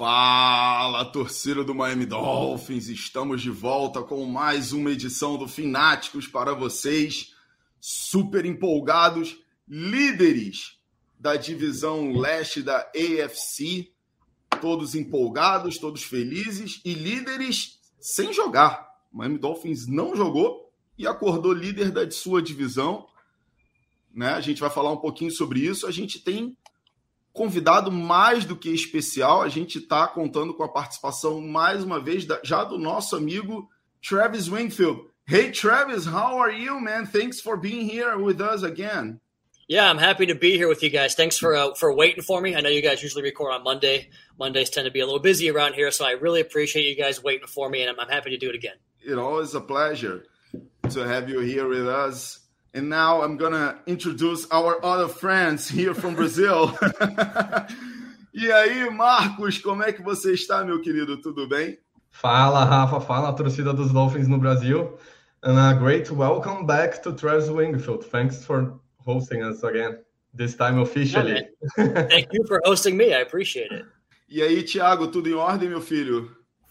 [0.00, 2.88] Fala, torcida do Miami Dolphins!
[2.88, 7.34] Estamos de volta com mais uma edição do Fináticos para vocês,
[7.78, 9.36] super empolgados,
[9.68, 10.78] líderes
[11.18, 13.92] da divisão leste da AFC,
[14.58, 18.88] todos empolgados, todos felizes e líderes sem jogar.
[19.12, 23.06] O Miami Dolphins não jogou e acordou líder da sua divisão.
[24.10, 24.32] Né?
[24.32, 25.86] A gente vai falar um pouquinho sobre isso.
[25.86, 26.56] A gente tem
[27.32, 29.42] convidado mais do que especial.
[29.42, 33.68] A gente está contando com a participação, mais uma vez, já do nosso amigo
[34.06, 35.02] Travis Wingfield.
[35.26, 37.06] Hey, Travis, how are you, man?
[37.06, 39.20] Thanks for being here with us again.
[39.68, 41.14] Yeah, I'm happy to be here with you guys.
[41.14, 42.56] Thanks for uh, for waiting for me.
[42.56, 44.08] I know you guys usually record on Monday.
[44.36, 47.22] Mondays tend to be a little busy around here, so I really appreciate you guys
[47.22, 48.74] waiting for me, and I'm, I'm happy to do it again.
[49.00, 50.24] It always a pleasure
[50.88, 52.39] to have you here with us.
[52.72, 56.72] And now I'm gonna introduce our other friends here from Brazil.
[58.32, 61.20] e aí, Marcos, como é que você está, meu querido?
[61.20, 61.78] Tudo bem?
[62.10, 63.00] Fala, Rafa.
[63.00, 64.98] Fala, torcida dos Dolphins no Brasil.
[65.42, 68.04] And a great welcome back to Travis Wingfield.
[68.04, 69.98] Thanks for hosting us again,
[70.32, 71.48] this time officially.
[71.76, 73.14] Thank you for hosting me.
[73.14, 73.86] I appreciate it.
[74.28, 76.30] E aí, Thiago, tudo em ordem, meu filho?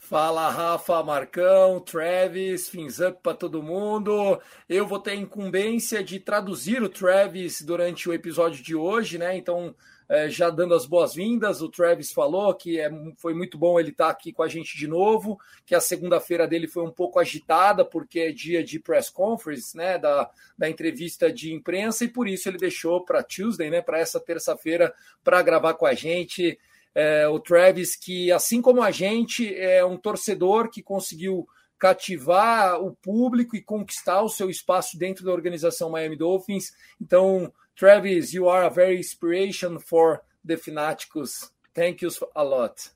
[0.10, 4.42] Fala, Rafa, Marcão, Travis, fins up para todo mundo.
[4.68, 9.38] Eu vou ter a incumbência de traduzir o Travis durante o episódio de hoje, né?
[9.38, 9.76] Então,
[10.10, 14.06] é, já dando as boas-vindas, o Travis falou que é, foi muito bom ele estar
[14.06, 17.86] tá aqui com a gente de novo, que a segunda-feira dele foi um pouco agitada,
[17.86, 20.00] porque é dia de press conference, né?
[20.00, 23.80] Da, da entrevista de imprensa, e por isso ele deixou para Tuesday, né?
[23.80, 24.92] Para essa terça-feira,
[25.24, 26.58] para gravar com a gente.
[26.96, 32.94] É, o Travis, que assim como a gente, é um torcedor que conseguiu cativar o
[32.96, 36.74] público e conquistar o seu espaço dentro da organização Miami Dolphins.
[37.02, 41.52] Então, Travis, you are a very inspiration for the Fanaticos.
[41.74, 42.92] Thank you a lot.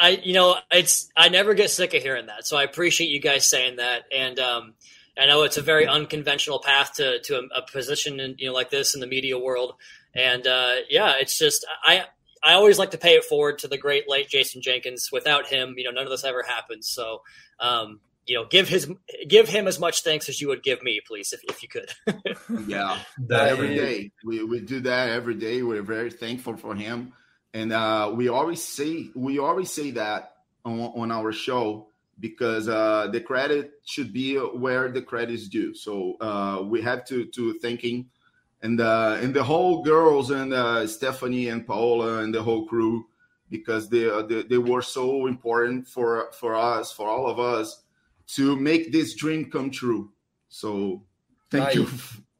[0.00, 3.20] I, you know, it's I never get sick of hearing that, so I appreciate you
[3.20, 4.04] guys saying that.
[4.10, 4.74] And um,
[5.18, 8.54] I know it's a very unconventional path to to a, a position in you know
[8.54, 9.74] like this in the media world.
[10.14, 12.06] And uh, yeah, it's just I
[12.46, 15.10] I always like to pay it forward to the great late Jason Jenkins.
[15.10, 16.86] Without him, you know, none of this ever happens.
[16.86, 17.22] So,
[17.58, 18.88] um, you know, give his
[19.26, 21.90] give him as much thanks as you would give me, please, if, if you could.
[22.68, 25.62] yeah, that every day we, we do that every day.
[25.62, 27.12] We're very thankful for him,
[27.52, 31.88] and uh, we always say we always say that on, on our show
[32.20, 35.74] because uh, the credit should be where the credit is due.
[35.74, 38.10] So uh, we have to to thanking
[38.62, 43.06] and uh, and the whole girls and uh, Stephanie and Paola and the whole crew
[43.50, 47.82] because they, uh, they, they were so important for for us for all of us
[48.26, 50.10] to make this dream come true.
[50.48, 51.04] So
[51.50, 51.86] thank you,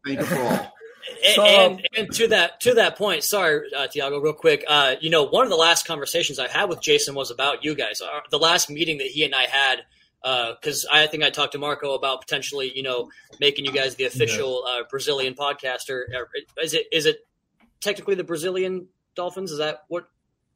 [0.05, 0.73] thank you for all.
[1.25, 4.65] And, and, and, to that to that point, sorry, uh, Tiago, real quick.
[4.67, 7.77] Uh, you know, one of the last conversations I had with Jason was about you
[7.77, 8.01] guys.
[8.01, 9.85] Uh, the last meeting that he and I had
[10.27, 13.95] because uh, I think I talked to Marco about potentially, you know, making you guys
[13.95, 16.05] the official uh, Brazilian podcaster.
[16.61, 17.19] Is it is it
[17.81, 19.53] technically the Brazilian Dolphins?
[19.53, 20.09] Is that what?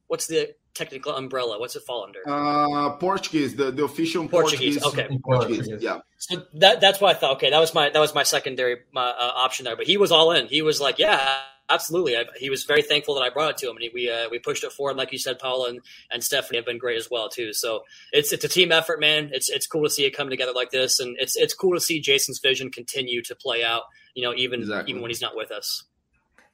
[0.08, 1.60] What's the technical umbrella?
[1.60, 2.20] What's it fall under?
[2.26, 4.78] Uh, Portuguese, the, the official Portuguese.
[4.78, 5.04] Portuguese.
[5.06, 5.82] Okay, Portuguese.
[5.82, 6.00] Yeah.
[6.20, 7.36] So that that's what I thought.
[7.36, 9.74] Okay, that was my that was my secondary my, uh, option there.
[9.74, 10.46] But he was all in.
[10.48, 11.38] He was like, yeah,
[11.70, 12.14] absolutely.
[12.14, 14.28] I, he was very thankful that I brought it to him, and he, we uh,
[14.30, 14.98] we pushed it forward.
[14.98, 15.80] Like you said, Paula and,
[16.12, 17.54] and Stephanie have been great as well too.
[17.54, 19.30] So it's it's a team effort, man.
[19.32, 21.80] It's it's cool to see it come together like this, and it's it's cool to
[21.80, 23.84] see Jason's vision continue to play out.
[24.14, 24.90] You know, even exactly.
[24.90, 25.84] even when he's not with us.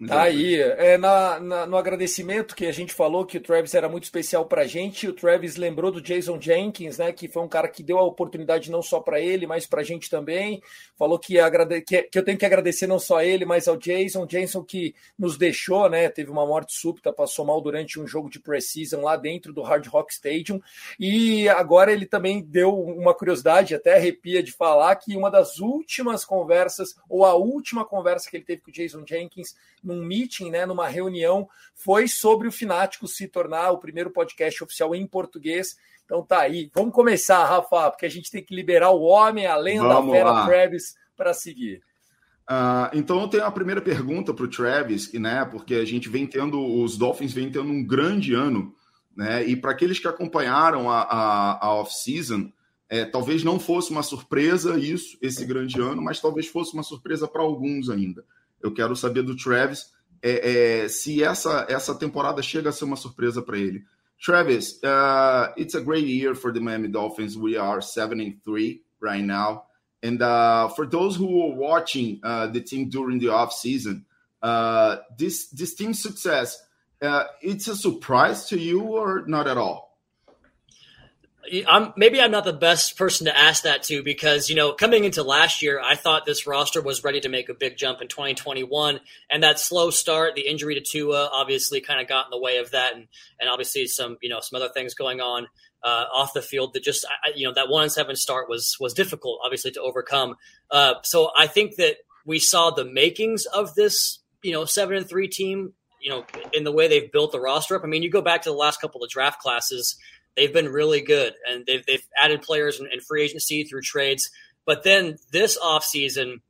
[0.04, 3.88] Tá aí, é, na, na, no agradecimento que a gente falou que o Travis era
[3.88, 7.48] muito especial para a gente, o Travis lembrou do Jason Jenkins, né, que foi um
[7.48, 10.62] cara que deu a oportunidade não só para ele, mas para a gente também.
[10.98, 11.80] Falou que, agrade...
[11.80, 14.26] que, que, eu tenho que agradecer não só a ele, mas ao Jason.
[14.26, 18.38] Jason que nos deixou, né, teve uma morte súbita, passou mal durante um jogo de
[18.38, 20.60] preseason lá dentro do Hard Rock Stadium.
[21.00, 26.22] E agora ele também deu uma curiosidade, até arrepia de falar, que uma das últimas
[26.22, 29.54] conversas, ou a última conversa que ele teve com o Jason Jenkins,
[29.86, 34.94] num meeting, né, numa reunião, foi sobre o Finático se tornar o primeiro podcast oficial
[34.94, 35.76] em português.
[36.04, 36.71] Então tá aí.
[36.74, 40.16] Vamos começar, Rafa, porque a gente tem que liberar o homem, a lenda, Vamos a
[40.16, 40.47] fera lá.
[40.47, 41.80] Travis, para seguir.
[42.48, 45.44] Uh, então eu tenho a primeira pergunta para o Travis, né?
[45.44, 48.72] Porque a gente vem tendo, os Dolphins vem tendo um grande ano,
[49.16, 49.44] né?
[49.44, 52.53] E para aqueles que acompanharam a, a, a off-season,
[52.88, 57.27] é, talvez não fosse uma surpresa isso, esse grande ano, mas talvez fosse uma surpresa
[57.27, 58.24] para alguns ainda.
[58.66, 59.92] Eu quero saber do Travis
[60.22, 63.84] é, é, se essa, essa temporada chega a ser uma surpresa para ele.
[64.18, 67.36] Travis, uh, it's a great year for the Miami Dolphins.
[67.36, 69.65] We are seven and three right now,
[70.03, 74.07] and uh, for those who were watching uh, the team during the off season,
[74.42, 76.62] uh, this this team's success,
[77.03, 79.85] uh, it's a surprise to you or not at all?
[81.69, 85.04] I'm maybe I'm not the best person to ask that to because you know coming
[85.04, 88.09] into last year I thought this roster was ready to make a big jump in
[88.09, 89.01] 2021
[89.31, 92.59] and that slow start the injury to Tua obviously kind of got in the way
[92.59, 92.95] of that.
[92.95, 93.09] And
[93.41, 95.47] and obviously some you know some other things going on
[95.83, 98.95] uh, off the field that just you know that one and seven start was was
[98.95, 100.37] difficult obviously to overcome.
[100.71, 105.09] Uh, so I think that we saw the makings of this you know seven and
[105.09, 107.83] three team you know in the way they've built the roster up.
[107.84, 109.97] I mean you go back to the last couple of draft classes
[110.36, 114.30] they've been really good and they've, they've added players in, in free agency through trades.
[114.65, 116.41] But then this offseason,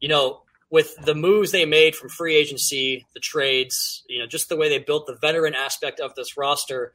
[0.00, 4.48] you know, with the moves they made from free agency, the trades, you know, just
[4.48, 6.92] the way they built the veteran aspect of this roster,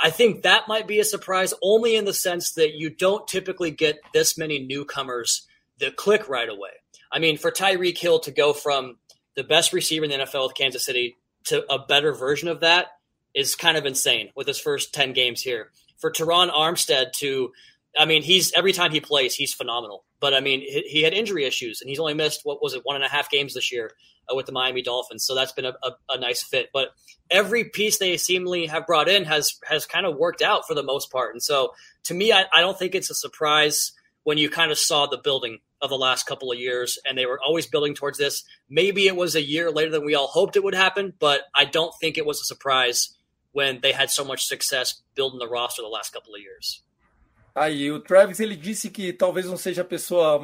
[0.00, 3.70] I think that might be a surprise only in the sense that you don't typically
[3.70, 5.46] get this many newcomers
[5.80, 6.70] that click right away.
[7.10, 8.98] I mean, for Tyreek Hill to go from
[9.34, 12.88] the best receiver in the NFL with Kansas City to a better version of that
[13.38, 15.70] is kind of insane with his first 10 games here.
[15.98, 17.52] For Terron Armstead to,
[17.96, 20.04] I mean, he's every time he plays, he's phenomenal.
[20.18, 22.80] But I mean, he, he had injury issues and he's only missed, what was it,
[22.82, 23.92] one and a half games this year
[24.30, 25.24] uh, with the Miami Dolphins.
[25.24, 26.70] So that's been a, a, a, nice fit.
[26.72, 26.88] But
[27.30, 30.82] every piece they seemingly have brought in has, has kind of worked out for the
[30.82, 31.32] most part.
[31.32, 31.74] And so
[32.04, 33.92] to me, I, I don't think it's a surprise
[34.24, 37.24] when you kind of saw the building of the last couple of years, and they
[37.24, 38.42] were always building towards this.
[38.68, 41.64] Maybe it was a year later than we all hoped it would happen, but I
[41.66, 43.14] don't think it was a surprise
[43.58, 46.84] when they had so much success building the roster the last couple of years.
[47.54, 50.38] Aí, o Travis ele disse que talvez não seja a pessoa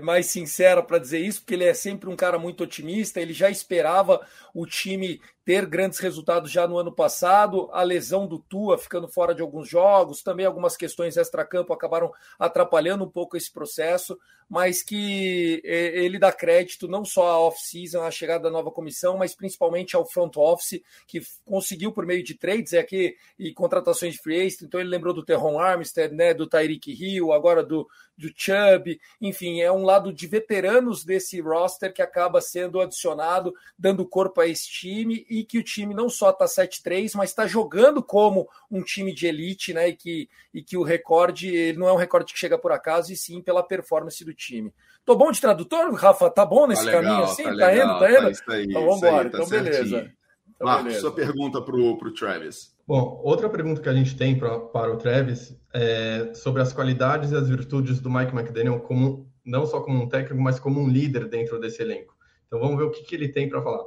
[0.00, 3.20] mais sincera para dizer isso, porque ele é sempre um cara muito otimista.
[3.20, 4.24] Ele já esperava
[4.54, 9.34] o time ter grandes resultados já no ano passado, a lesão do Tua ficando fora
[9.34, 14.18] de alguns jogos, também algumas questões extra-campo acabaram atrapalhando um pouco esse processo,
[14.48, 19.34] mas que ele dá crédito não só à off-season, à chegada da nova comissão, mas
[19.34, 24.20] principalmente ao front office, que conseguiu por meio de trades é aqui, e contratações de
[24.20, 28.28] free agent, então ele lembrou do Terron Armstead, né, do Tyreek Hill, agora do, do
[28.34, 34.40] Chubb, enfim, é um lado de veteranos desse roster que acaba sendo adicionado, dando corpo
[34.40, 38.48] a esse time e que o time não só está 7-3, mas está jogando como
[38.70, 39.88] um time de elite, né?
[39.88, 43.12] E que, e que o recorde ele não é um recorde que chega por acaso,
[43.12, 44.72] e sim pela performance do time.
[45.04, 46.30] Tô bom de tradutor, Rafa?
[46.30, 47.42] Tá bom nesse tá legal, caminho assim?
[47.42, 48.22] Tá, tá indo, tá indo?
[48.22, 50.12] Tá isso aí, então vamos embora, tá então beleza.
[50.54, 51.00] Então, Marcos, beleza.
[51.00, 52.74] sua pergunta para o Travis.
[52.86, 57.32] Bom, outra pergunta que a gente tem pra, para o Travis é sobre as qualidades
[57.32, 60.88] e as virtudes do Mike McDaniel como não só como um técnico, mas como um
[60.88, 62.14] líder dentro desse elenco.
[62.46, 63.84] Então vamos ver o que, que ele tem para falar.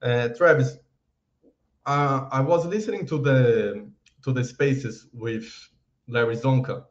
[0.00, 0.78] Uh, Travis,
[1.86, 3.88] uh, I was listening to the
[4.22, 5.46] to the Spaces with
[6.06, 6.84] Larry Zonka,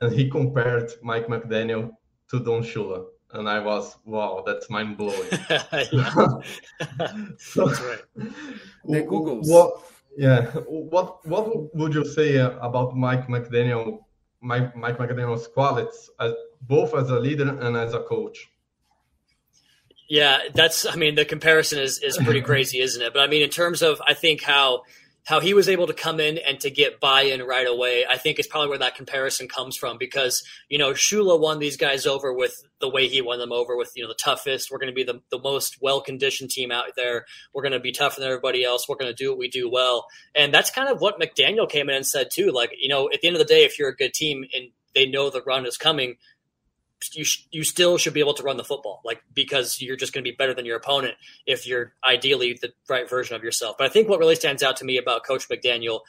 [0.00, 1.90] and he compared Mike McDaniel
[2.30, 5.30] to Don Shula, and I was wow, that's mind blowing.
[7.38, 8.02] so, that's right.
[8.16, 9.48] The Googles.
[9.48, 9.82] What,
[10.16, 13.98] yeah, what what would you say about Mike McDaniel,
[14.40, 16.32] Mike, Mike McDaniel's qualities, as,
[16.62, 18.48] both as a leader and as a coach?
[20.08, 20.86] Yeah, that's.
[20.86, 23.12] I mean, the comparison is is pretty crazy, isn't it?
[23.12, 24.82] But I mean, in terms of, I think how
[25.26, 28.38] how he was able to come in and to get buy-in right away, I think
[28.38, 29.98] is probably where that comparison comes from.
[29.98, 33.76] Because you know, Shula won these guys over with the way he won them over
[33.76, 34.70] with you know the toughest.
[34.70, 37.26] We're going to be the the most well-conditioned team out there.
[37.52, 38.88] We're going to be tougher than everybody else.
[38.88, 41.90] We're going to do what we do well, and that's kind of what McDaniel came
[41.90, 42.50] in and said too.
[42.50, 44.70] Like you know, at the end of the day, if you're a good team and
[44.94, 46.16] they know the run is coming,
[47.12, 50.12] you sh- you still should be able to run the football, like because you're just
[50.12, 51.14] going to be better than your opponent
[51.46, 53.76] if you're ideally the right version of yourself.
[53.78, 56.00] But I think what really stands out to me about Coach McDaniel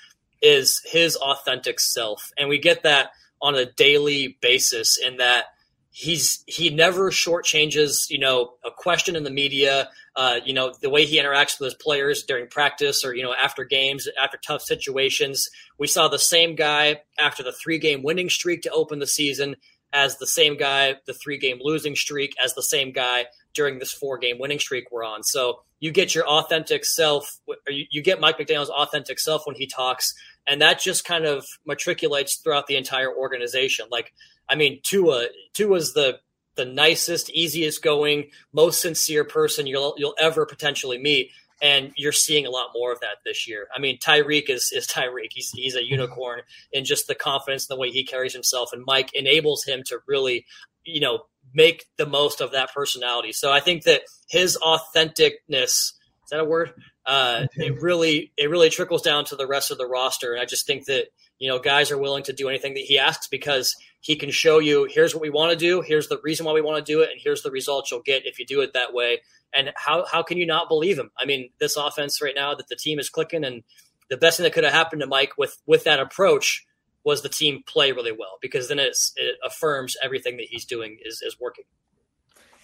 [0.42, 4.98] is his authentic self, and we get that on a daily basis.
[4.98, 5.46] In that
[5.92, 9.90] he's he never shortchanges, you know, a question in the media.
[10.16, 13.34] Uh, you know, the way he interacts with his players during practice or you know
[13.34, 15.48] after games, after tough situations.
[15.78, 19.56] We saw the same guy after the three game winning streak to open the season
[19.94, 23.92] as the same guy, the three game losing streak, as the same guy during this
[23.92, 25.24] four game winning streak we're on.
[25.24, 29.66] So you get your authentic self, you, you get Mike McDaniel's authentic self when he
[29.66, 30.14] talks,
[30.46, 33.88] and that just kind of matriculates throughout the entire organization.
[33.92, 34.14] Like,
[34.48, 36.20] I mean, Tua, Tua's the
[36.56, 41.32] the nicest, easiest going, most sincere person you'll you'll ever potentially meet
[41.62, 43.68] and you're seeing a lot more of that this year.
[43.76, 45.30] I mean, Tyreek is is Tyreek.
[45.32, 48.84] He's he's a unicorn in just the confidence and the way he carries himself, and
[48.86, 50.46] Mike enables him to really,
[50.84, 51.24] you know,
[51.54, 53.32] make the most of that personality.
[53.32, 55.94] So I think that his authenticness
[56.30, 56.74] is that a word?
[57.08, 60.46] Uh, it really it really trickles down to the rest of the roster, and I
[60.46, 61.08] just think that
[61.40, 64.60] you know guys are willing to do anything that he asks because he can show
[64.60, 67.02] you here's what we want to do, here's the reason why we want to do
[67.02, 69.22] it, and here's the results you'll get if you do it that way.
[69.54, 71.12] And how how can you not believe him?
[71.18, 73.64] I mean, this offense right now that the team is clicking, and
[74.10, 76.66] the best thing that could have happened to Mike with with that approach
[77.04, 78.96] was the team play really well because then it
[79.44, 81.66] affirms everything that he's doing is, is working.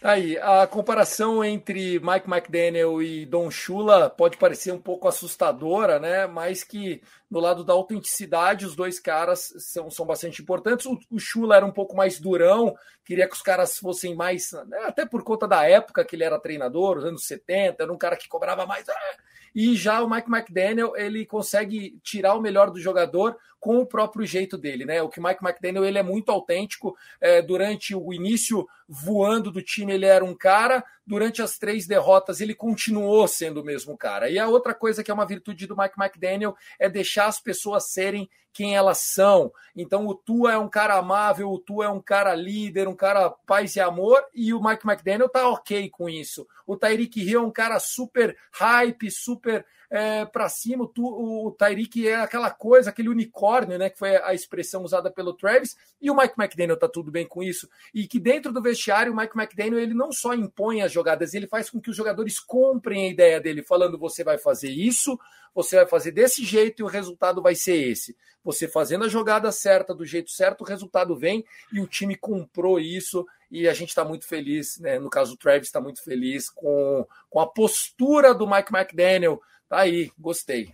[0.01, 5.99] Tá aí, a comparação entre Mike McDaniel e Don Shula pode parecer um pouco assustadora,
[5.99, 6.27] né?
[6.27, 10.85] Mas que no lado da autenticidade, os dois caras são, são bastante importantes.
[10.85, 14.77] O, o Shula era um pouco mais durão, queria que os caras fossem mais, né?
[14.85, 18.17] até por conta da época que ele era treinador, os anos 70, era um cara
[18.17, 18.87] que cobrava mais.
[18.89, 19.17] Ah!
[19.55, 24.27] E já o Mike McDaniel, ele consegue tirar o melhor do jogador com o próprio
[24.27, 25.01] jeito dele, né?
[25.01, 26.95] O que Mike McDaniel ele é muito autêntico.
[27.19, 30.85] É, durante o início voando do time, ele era um cara.
[31.03, 34.29] Durante as três derrotas, ele continuou sendo o mesmo cara.
[34.29, 37.89] E a outra coisa que é uma virtude do Mike McDaniel é deixar as pessoas
[37.89, 39.51] serem quem elas são.
[39.75, 43.31] Então o Tua é um cara amável, o Tua é um cara líder, um cara
[43.31, 46.47] paz e amor, e o Mike McDaniel tá ok com isso.
[46.67, 50.89] O Tyreek Hill é um cara super hype, super é, para cima.
[50.97, 53.89] O, o Tyreek é aquela coisa, aquele unicórnio, né?
[53.89, 55.75] Que foi a expressão usada pelo Travis.
[56.01, 57.69] E o Mike McDaniel tá tudo bem com isso.
[57.93, 61.47] E que dentro do vestiário, o Mike McDaniel ele não só impõe as jogadas, ele
[61.47, 65.19] faz com que os jogadores comprem a ideia dele, falando: você vai fazer isso,
[65.53, 68.15] você vai fazer desse jeito e o resultado vai ser esse.
[68.43, 72.79] Você fazendo a jogada certa, do jeito certo, o resultado vem e o time comprou
[72.79, 74.99] isso e a gente está muito feliz, né?
[74.99, 79.41] no caso o Travis está muito feliz com, com a postura do Mike McDaniel
[79.75, 80.73] Tá aí, gostei.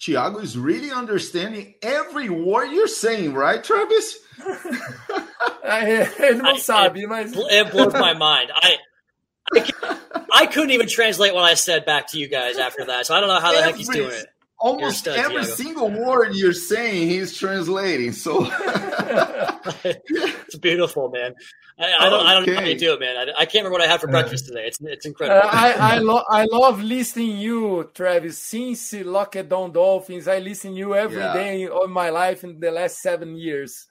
[0.00, 4.16] Thiago is really understanding every word you're saying, right, Travis?
[5.64, 8.50] É, ele não I, sabe, it, mas it blows my mind.
[8.54, 8.78] I,
[9.54, 9.98] I,
[10.32, 13.20] I couldn't even translate what I said back to you guys after that, so I
[13.20, 14.26] don't know how the every, heck he's doing it.
[14.62, 15.56] Almost stud, every Thiago.
[15.56, 18.12] single word you're saying, he's translating.
[18.12, 18.46] So
[19.84, 21.34] it's beautiful, man.
[21.76, 23.16] I, I, don't, I don't know how you do it, man.
[23.16, 24.66] I, I, can't remember what I had for breakfast today.
[24.68, 25.48] It's it's incredible.
[25.48, 28.38] Uh, I I, lo- I love listening you, Travis.
[28.38, 31.34] Since Lockdown Dolphins, I listen you every yeah.
[31.34, 33.88] day of my life in the last seven years,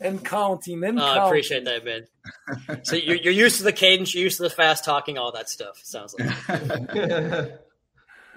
[0.00, 1.22] and counting and uh, counting.
[1.22, 2.82] I appreciate that, man.
[2.82, 5.48] so you're you're used to the cadence, you're used to the fast talking, all that
[5.48, 5.78] stuff.
[5.84, 7.52] Sounds like.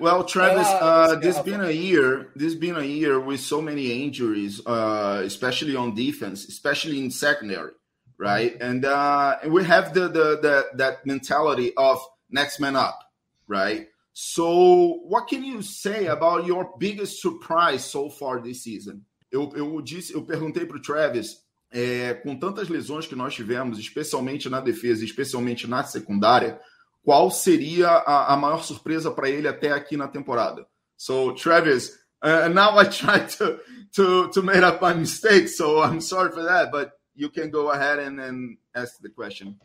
[0.01, 2.31] Well, Travis, uh, this been a year.
[2.35, 7.73] This been a year with so many injuries, uh, especially on defense, especially in secondary
[8.21, 8.55] right?
[8.61, 12.99] And uh, and we have the, the the that mentality of next man up,
[13.47, 13.87] right?
[14.13, 19.01] So, what can you say about your biggest surprise so far this season?
[19.31, 21.37] Eu, eu disse, eu perguntei para o Travis,
[21.71, 26.59] é, com tantas lesões que nós tivemos, especialmente na defesa, especialmente na secundária,
[27.03, 30.65] qual seria a, a maior surpresa para ele até aqui na temporada?
[30.97, 33.59] So, Travis, uh, now I tried to
[33.95, 37.71] to to make up my mistake, so I'm sorry for that, but you can go
[37.71, 39.59] ahead and, and ask the question.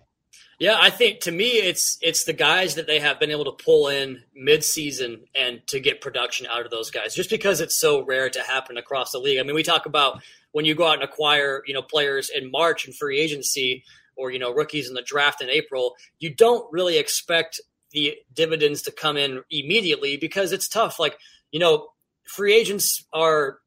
[0.58, 3.64] Yeah, I think to me it's it's the guys that they have been able to
[3.64, 7.14] pull in mid-season and to get production out of those guys.
[7.14, 9.38] Just because it's so rare to happen across the league.
[9.38, 12.50] I mean, we talk about when you go out and acquire, you know, players in
[12.50, 13.84] March and free agency
[14.16, 17.60] or you know, rookies in the draft in April, you don't really expect
[17.92, 20.98] the dividends to come in immediately because it's tough.
[20.98, 21.18] Like,
[21.50, 21.88] you know,
[22.24, 23.58] free agents are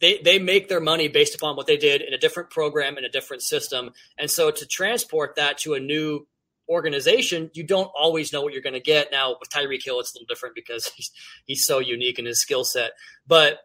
[0.00, 3.04] they they make their money based upon what they did in a different program in
[3.04, 3.90] a different system.
[4.18, 6.26] And so to transport that to a new
[6.68, 9.10] organization you don't always know what you're going to get.
[9.10, 11.10] Now with Tyreek Hill it's a little different because he's
[11.44, 12.92] he's so unique in his skill set.
[13.26, 13.58] But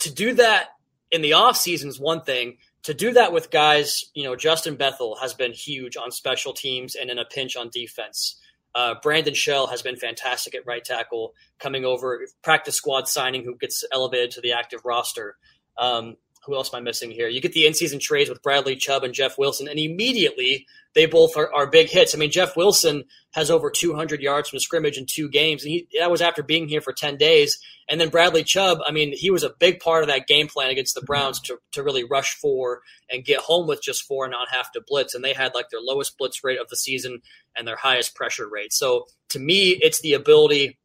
[0.00, 0.68] to do that
[1.10, 2.58] in the off season is one thing
[2.88, 6.94] to do that with guys you know Justin Bethel has been huge on special teams
[6.94, 8.40] and in a pinch on defense
[8.74, 13.56] uh, Brandon Shell has been fantastic at right tackle, coming over practice squad signing who
[13.56, 15.36] gets elevated to the active roster.
[15.76, 16.16] Um,
[16.48, 17.28] who else am I missing here?
[17.28, 21.36] You get the in-season trades with Bradley Chubb and Jeff Wilson, and immediately they both
[21.36, 22.14] are, are, big hits.
[22.14, 25.86] I mean, Jeff Wilson has over 200 yards from scrimmage in two games, and he,
[25.98, 27.58] that was after being here for 10 days.
[27.88, 30.70] And then Bradley Chubb, I mean, he was a big part of that game plan
[30.70, 34.32] against the Browns to, to really rush four and get home with just four and
[34.32, 35.14] not have to blitz.
[35.14, 37.20] And they had like their lowest blitz rate of the season
[37.54, 38.72] and their highest pressure rate.
[38.72, 40.78] So to me, it's the ability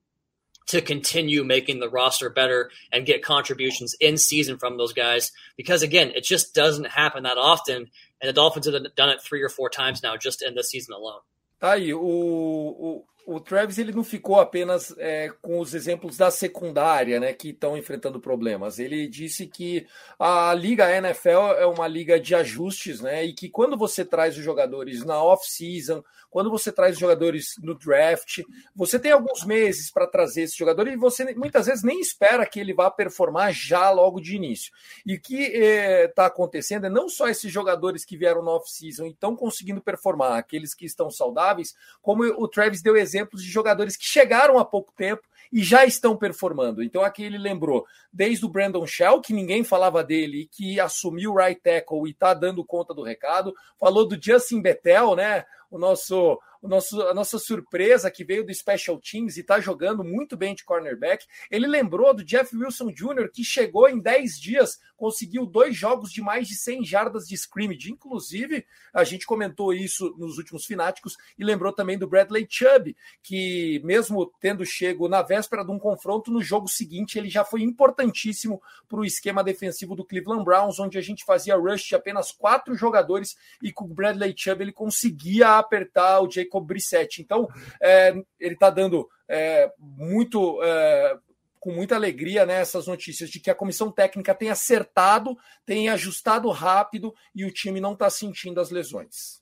[0.67, 5.32] to continue making the roster better and get contributions in season from those guys.
[5.58, 7.89] Because again, it just doesn't happen that often.
[8.22, 10.93] And the Dolphins have done it three or four times now, just in this season
[10.93, 11.20] alone.
[11.62, 17.19] Aí, o, o, o Travis ele não ficou apenas é, com os exemplos da secundária,
[17.19, 18.79] né, que estão enfrentando problemas.
[18.79, 19.87] Ele disse que
[20.19, 24.43] a liga NFL é uma liga de ajustes, né, e que quando você traz os
[24.43, 28.41] jogadores na off-season, quando você traz os jogadores no draft,
[28.75, 32.59] você tem alguns meses para trazer esse jogador e você muitas vezes nem espera que
[32.59, 34.73] ele vá performar já logo de início.
[35.05, 39.05] E o que está é, acontecendo é não só esses jogadores que vieram na off-season
[39.05, 43.50] e estão conseguindo performar, aqueles que estão saudáveis, como o Travis deu exemplo exemplos de
[43.50, 46.82] jogadores que chegaram há pouco tempo e já estão performando.
[46.82, 51.38] Então aqui ele lembrou desde o Brandon Shell, que ninguém falava dele que assumiu o
[51.38, 55.46] right tackle e está dando conta do recado, falou do Justin Bethel, né?
[55.73, 60.01] O nosso o nosso, a nossa surpresa que veio do Special Teams e está jogando
[60.01, 61.25] muito bem de cornerback.
[61.51, 66.21] Ele lembrou do Jeff Wilson Jr., que chegou em 10 dias, conseguiu dois jogos de
[66.21, 67.91] mais de 100 jardas de scrimmage.
[67.91, 73.81] Inclusive, a gente comentou isso nos últimos Fináticos e lembrou também do Bradley Chubb, que
[73.83, 78.61] mesmo tendo chego na véspera de um confronto, no jogo seguinte ele já foi importantíssimo
[78.87, 82.73] para o esquema defensivo do Cleveland Browns, onde a gente fazia rush de apenas quatro
[82.73, 87.22] jogadores e com o Bradley Chubb ele conseguia apertar o Jacob Brissett.
[87.22, 87.48] Então,
[87.82, 90.62] é, ele está dando é, muito.
[90.63, 91.17] É,
[91.60, 96.50] com muita alegria né, essas notícias de que a comissão técnica tem acertado, tem ajustado
[96.50, 99.41] rápido e o time não está sentindo as lesões.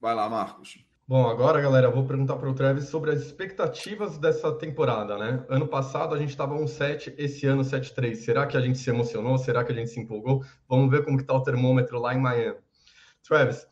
[0.00, 0.78] Vai lá, Marcos.
[1.08, 5.44] Bom, agora, galera, eu vou perguntar para o Travis sobre as expectativas dessa temporada, né?
[5.48, 8.16] Ano passado a gente estava 1-7, esse ano 7-3.
[8.16, 9.38] Será que a gente se emocionou?
[9.38, 10.44] Será que a gente se empolgou?
[10.68, 12.58] Vamos ver como está o termômetro lá em Miami.
[13.22, 13.68] Travis,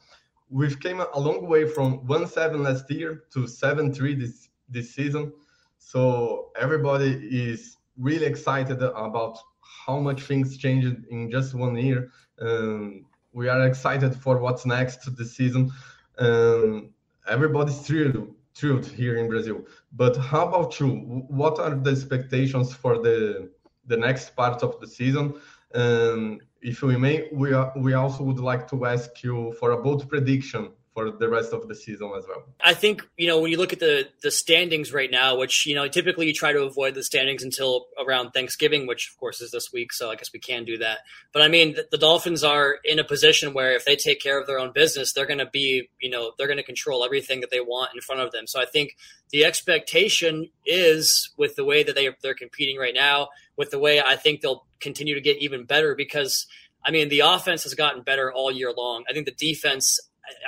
[0.49, 4.95] we've came a long way from one seven last year to seven three this this
[4.95, 5.33] season.
[5.79, 9.39] So everybody is really excited about
[9.87, 12.11] how much things changed in just one year.
[12.41, 15.71] Um, we are excited for what's next this season.
[16.19, 16.91] Um,
[17.29, 19.67] everybody's thrilled thrilled here in Brazil.
[19.93, 20.91] But how about you?
[21.29, 23.51] What are the expectations for the
[23.87, 25.35] the next part of the season?
[25.75, 29.83] Um, if we may, we, are, we also would like to ask you for a
[29.83, 32.45] bold prediction for the rest of the season as well.
[32.63, 35.75] I think you know when you look at the the standings right now, which you
[35.75, 39.51] know typically you try to avoid the standings until around Thanksgiving, which of course is
[39.51, 41.01] this week, so I guess we can do that.
[41.33, 44.41] But I mean, the, the Dolphins are in a position where if they take care
[44.41, 47.41] of their own business, they're going to be you know they're going to control everything
[47.41, 48.47] that they want in front of them.
[48.47, 48.97] So I think
[49.31, 54.01] the expectation is with the way that they they're competing right now, with the way
[54.01, 56.47] I think they'll continue to get even better because.
[56.87, 59.05] I mean, the offense has gotten better all year long.
[59.09, 59.99] I think the defense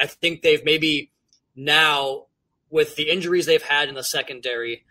[0.00, 1.10] I think they've maybe
[1.54, 2.26] now,
[2.70, 4.84] with the injuries they've had in the secondary,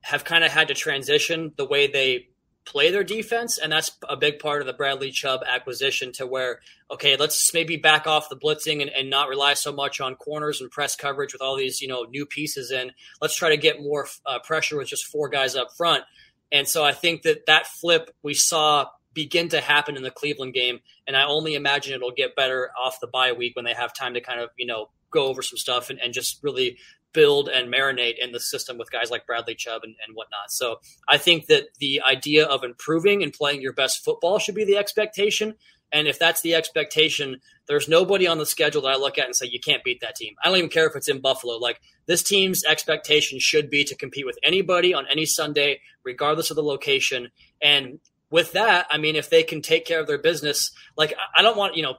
[0.00, 2.28] have kind of had to transition the way they
[2.64, 6.12] play their defense, and that's a big part of the Bradley Chubb acquisition.
[6.12, 6.60] To where,
[6.90, 10.60] okay, let's maybe back off the blitzing and, and not rely so much on corners
[10.60, 12.92] and press coverage with all these you know new pieces in.
[13.20, 16.04] Let's try to get more uh, pressure with just four guys up front.
[16.52, 18.86] And so I think that that flip we saw
[19.18, 20.78] begin to happen in the Cleveland game.
[21.04, 24.14] And I only imagine it'll get better off the bye week when they have time
[24.14, 26.78] to kind of, you know, go over some stuff and, and just really
[27.12, 30.50] build and marinate in the system with guys like Bradley Chubb and, and whatnot.
[30.50, 30.76] So
[31.08, 34.76] I think that the idea of improving and playing your best football should be the
[34.76, 35.54] expectation.
[35.90, 39.34] And if that's the expectation, there's nobody on the schedule that I look at and
[39.34, 40.34] say, you can't beat that team.
[40.44, 41.56] I don't even care if it's in Buffalo.
[41.56, 46.56] Like this team's expectation should be to compete with anybody on any Sunday, regardless of
[46.56, 47.30] the location.
[47.60, 47.98] And
[48.30, 51.56] with that, I mean, if they can take care of their business, like I don't
[51.56, 51.96] want, you know,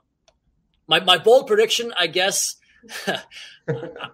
[0.87, 2.55] my, my bold prediction, I guess,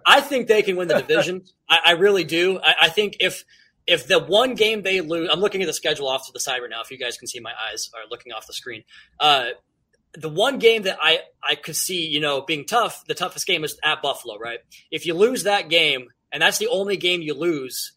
[0.06, 1.44] I think they can win the division.
[1.68, 2.60] I, I really do.
[2.62, 3.44] I, I, think if
[3.86, 6.60] if the one game they lose, I'm looking at the schedule off to the side
[6.60, 6.80] right now.
[6.82, 8.84] If you guys can see, my eyes are looking off the screen.
[9.20, 9.46] Uh,
[10.14, 13.64] the one game that I I could see, you know, being tough, the toughest game
[13.64, 14.60] is at Buffalo, right?
[14.90, 17.92] If you lose that game, and that's the only game you lose,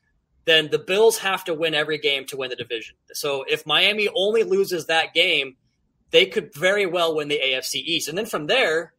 [0.45, 2.95] then the Bills have to win every game to win the division.
[3.13, 5.57] So if Miami only loses that game,
[6.11, 8.07] they could very well win the AFC East.
[8.07, 8.93] And then from there,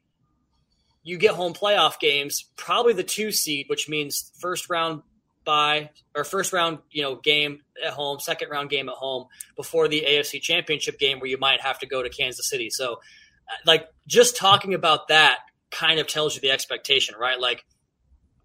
[1.02, 5.02] you get home playoff games, probably the two seed, which means first round
[5.44, 9.26] by or first round, you know, game at home, second round game at home
[9.56, 12.68] before the AFC championship game where you might have to go to Kansas City.
[12.70, 15.38] So uh, like just talking about that
[15.70, 17.40] kind of tells you the expectation, right?
[17.40, 17.64] Like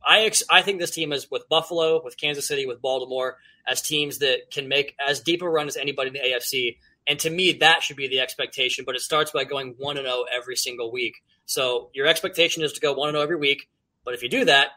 [0.06, 3.38] I ex- I think this team is with Buffalo, with Kansas City, with Baltimore
[3.68, 6.78] as teams that can make as deep a run as anybody in the AFC.
[7.08, 8.86] And to me, that should be the expectation.
[8.86, 11.16] But it starts by going one and zero every single week.
[11.46, 13.68] So your expectation is to go one and zero every week.
[14.04, 14.70] But if you do that,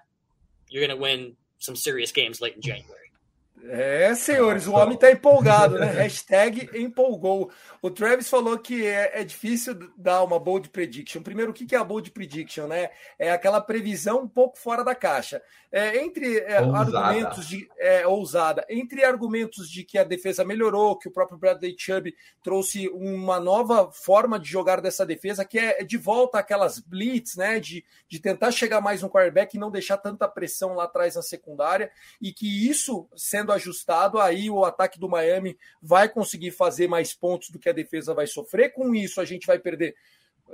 [0.70, 2.94] you're going to win some serious games late in January.
[3.64, 5.90] É, senhores, o homem está empolgado, né?
[5.90, 7.50] Hashtag empolgou.
[7.80, 11.22] O Travis falou que é, é, difícil dar uma bold prediction.
[11.22, 12.90] Primeiro, o que é a bold prediction, né?
[13.18, 15.42] É aquela previsão um pouco fora da caixa.
[15.70, 21.08] É, entre é, argumentos de é, ousada, entre argumentos de que a defesa melhorou, que
[21.08, 25.96] o próprio Bradley Chubb trouxe uma nova forma de jogar dessa defesa, que é de
[25.96, 27.60] volta aquelas blitz, né?
[27.60, 31.22] De, de tentar chegar mais no quarterback e não deixar tanta pressão lá atrás na
[31.22, 37.12] secundária, e que isso sendo ajustado, aí o ataque do Miami vai conseguir fazer mais
[37.14, 38.72] pontos do que a defesa vai sofrer.
[38.72, 39.94] Com isso, a gente vai perder.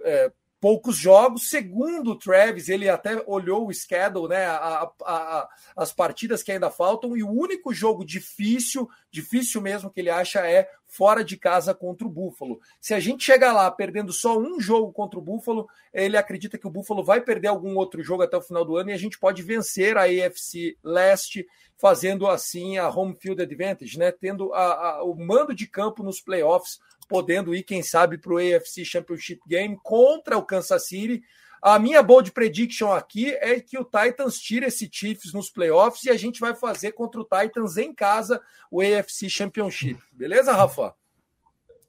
[0.05, 0.33] É,
[0.65, 1.51] poucos jogos.
[1.51, 4.47] Segundo o Travis, ele até olhou o schedule, né?
[4.47, 9.91] A, a, a, as partidas que ainda faltam, e o único jogo difícil, difícil mesmo
[9.91, 12.61] que ele acha é fora de casa contra o Buffalo.
[12.81, 16.67] Se a gente chegar lá perdendo só um jogo contra o Buffalo, ele acredita que
[16.67, 19.19] o Buffalo vai perder algum outro jogo até o final do ano e a gente
[19.19, 24.13] pode vencer a AFC Leste, fazendo assim a home field advantage, né?
[24.13, 26.79] Tendo a, a, o mando de campo nos playoffs,
[27.09, 31.23] podendo ir, quem sabe, para o AFC Championship Game contra o Kansas City.
[31.65, 36.11] A minha bold prediction aqui é que o Titans tire esse Chiefs nos playoffs e
[36.11, 38.39] a gente vai fazer contra o Titans em casa
[38.71, 39.99] o AFC Championship.
[40.13, 40.95] Beleza, Rafa?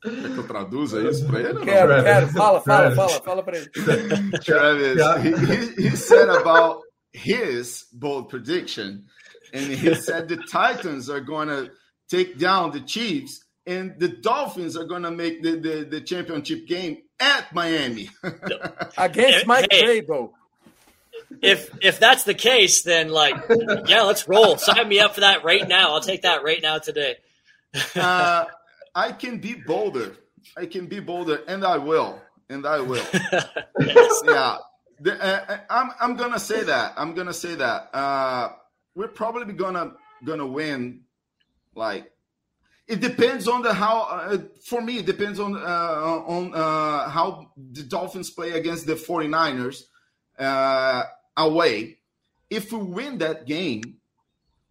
[0.01, 1.59] Quer que eu traduza isso para ele?
[1.65, 2.27] Quero, Travis, quero.
[2.29, 3.69] Fala, fala, fala, fala para ele.
[4.45, 9.03] Travis, he, he said about his bold prediction,
[9.53, 11.69] and he said the Titans are going to
[12.09, 16.65] take down the Chiefs, and the Dolphins are going to make the, the, the championship
[16.65, 18.09] game at Miami
[18.97, 20.31] against Mike hey, Vrabel.
[21.41, 23.35] If if that's the case, then like,
[23.87, 24.57] yeah, let's roll.
[24.57, 25.93] Sign me up for that right now.
[25.93, 27.15] I'll take that right now today.
[27.95, 28.45] uh,
[28.93, 30.15] I can be bolder.
[30.57, 33.03] I can be bolder, and I will, and I will.
[33.13, 34.21] yes.
[34.25, 34.57] Yeah,
[34.99, 36.93] the, uh, uh, I'm I'm gonna say that.
[36.95, 37.89] I'm gonna say that.
[37.93, 38.49] Uh,
[38.95, 41.01] we're probably gonna gonna win,
[41.75, 42.11] like
[42.87, 44.01] it depends on the how.
[44.01, 48.93] Uh, for me, it depends on uh, on uh, how the Dolphins play against the
[48.93, 49.83] 49ers
[50.37, 51.03] uh,
[51.35, 51.97] away.
[52.49, 53.97] If we win that game,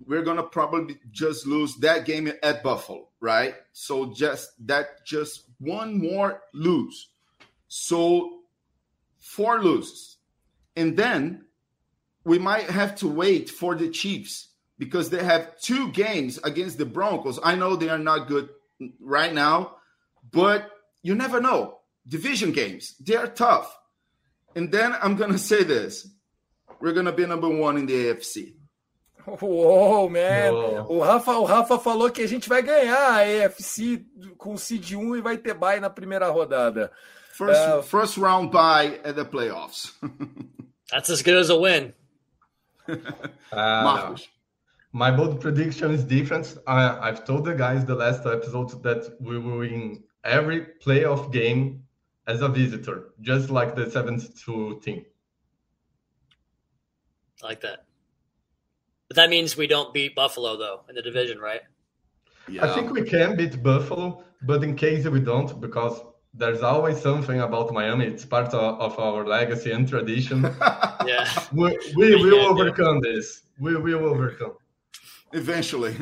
[0.07, 3.55] we're gonna probably just lose that game at Buffalo, right?
[3.73, 7.09] So just that, just one more lose.
[7.67, 8.43] So
[9.19, 10.19] four loses,
[10.77, 11.47] and then
[12.23, 14.49] we might have to wait for the Chiefs
[14.79, 17.39] because they have two games against the Broncos.
[17.43, 18.49] I know they are not good
[19.01, 19.77] right now,
[20.31, 20.71] but
[21.03, 21.79] you never know.
[22.07, 23.77] Division games, they are tough.
[24.55, 26.07] And then I'm going to say this
[26.81, 28.55] we're going to be number one in the AFC.
[29.27, 30.53] Uou, man!
[30.53, 30.87] Uou.
[30.91, 34.05] O, Rafa, o Rafa falou que a gente vai ganhar a AFC
[34.37, 36.93] com seed 1 e vai ter bye na primeira rodada.
[37.33, 39.93] First, uh, first round bye at the playoffs.
[40.91, 41.95] That's as good as a win.
[42.87, 42.97] uh,
[43.53, 44.29] Marcos.
[44.97, 46.57] My bold prediction is different.
[46.69, 51.83] I, I've told the guys the last episode that we will win every playoff game
[52.29, 55.05] as a visitor, just like the 72 team.
[57.43, 57.87] I like that.
[59.09, 61.63] But that means we don't beat Buffalo, though, in the division, right?
[62.49, 62.65] Yeah.
[62.65, 66.03] I think we can beat Buffalo, but in case we don't, because
[66.35, 68.07] there's always something about Miami.
[68.07, 70.45] It's part of, of our legacy and tradition.
[71.05, 71.29] yeah.
[71.51, 73.11] We, we will overcome yeah.
[73.11, 73.43] this.
[73.59, 74.53] We will overcome
[75.35, 75.97] eventually.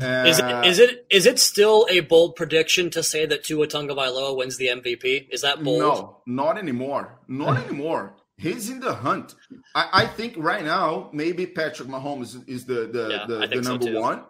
[0.00, 3.66] Uh, is it is it is it still a bold prediction to say that Tua
[3.66, 5.28] Tagovailoa wins the MVP?
[5.30, 5.80] Is that bold?
[5.80, 7.18] No, not anymore.
[7.28, 8.14] Not anymore.
[8.36, 9.34] He's in the hunt.
[9.76, 13.92] I, I, think right now maybe Patrick Mahomes is the the, yeah, the, the number
[13.92, 14.24] so one,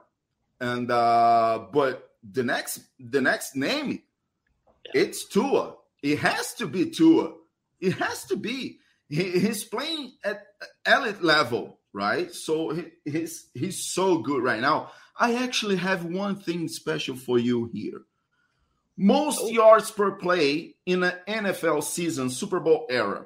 [0.60, 4.02] and uh, but the next the next name,
[4.86, 5.02] yeah.
[5.02, 5.76] it's Tua.
[6.02, 7.32] It has to be Tua.
[7.80, 8.78] It has to be.
[9.08, 10.42] He, he's playing at
[10.86, 12.34] elite level right?
[12.34, 14.90] So he, he's he's so good right now.
[15.16, 18.02] I actually have one thing special for you here.
[18.96, 19.48] Most oh.
[19.48, 23.24] yards per play in an NFL season Super Bowl era.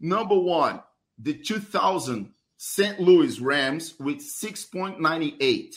[0.00, 0.80] Number one,
[1.18, 3.00] the 2000 St.
[3.00, 5.74] Louis Rams with 6.98.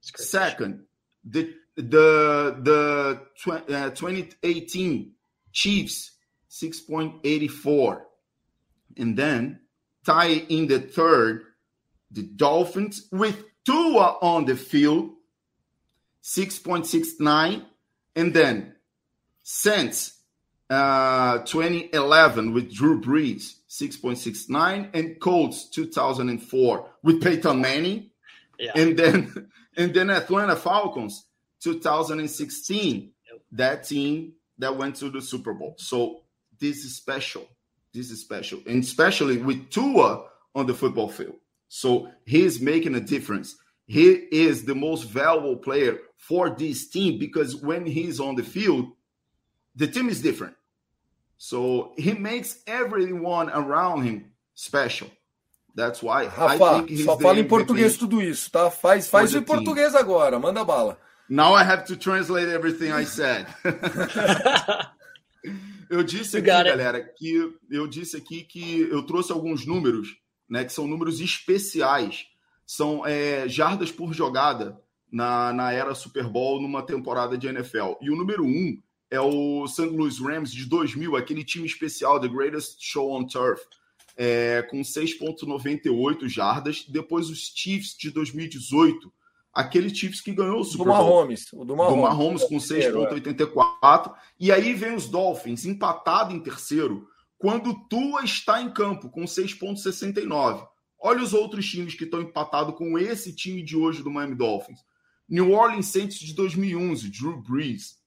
[0.00, 0.84] Second,
[1.24, 5.12] the the the tw- uh, 2018
[5.52, 6.12] Chiefs
[6.50, 8.02] 6.84.
[8.96, 9.59] And then
[10.04, 11.44] tie in the third,
[12.10, 15.10] the Dolphins with Tua on the field,
[16.22, 17.64] 6.69.
[18.16, 18.74] And then
[19.42, 20.20] since
[20.70, 24.90] uh, 2011 with Drew Brees, 6.69.
[24.94, 28.10] And Colts 2004 with Peyton Manning.
[28.58, 28.72] Yeah.
[28.74, 31.26] And then and then Atlanta Falcons
[31.62, 33.10] 2016,
[33.52, 35.74] that team that went to the Super Bowl.
[35.78, 36.20] So
[36.58, 37.48] this is special.
[37.92, 40.24] This is special, and especially with Tua
[40.54, 41.36] on the football field.
[41.68, 43.56] So he's making a difference.
[43.86, 48.92] He is the most valuable player for this team because when he's on the field,
[49.74, 50.54] the team is different.
[51.36, 55.08] So he makes everyone around him special.
[55.74, 58.70] That's why Rafa, só fala em português tudo isso, tá?
[58.70, 60.98] Faz, faz em português agora, manda bala.
[61.28, 63.46] Now I have to translate everything I said.
[65.90, 70.16] Eu disse aqui, galera, que eu disse aqui que eu trouxe alguns números,
[70.48, 70.64] né?
[70.64, 72.26] Que são números especiais.
[72.64, 77.94] São é, jardas por jogada na, na era Super Bowl numa temporada de NFL.
[78.00, 79.86] E o número um é o St.
[79.86, 83.60] Louis Rams de 2000, aquele time especial, The Greatest Show on Turf,
[84.16, 86.84] é, com 6,98 jardas.
[86.88, 89.12] Depois os Chiefs de 2018,
[89.52, 91.04] aquele Chiefs que ganhou o Super do Bowl.
[91.04, 94.14] Mahomes, o do Mahomes, do Mahomes com 6,84.
[94.38, 97.08] E aí vem os Dolphins, empatado em terceiro,
[97.38, 100.66] quando Tua está em campo, com 6,69.
[100.98, 104.80] Olha os outros times que estão empatados com esse time de hoje do Miami Dolphins.
[105.28, 107.98] New Orleans Saints de 2011, Drew Brees.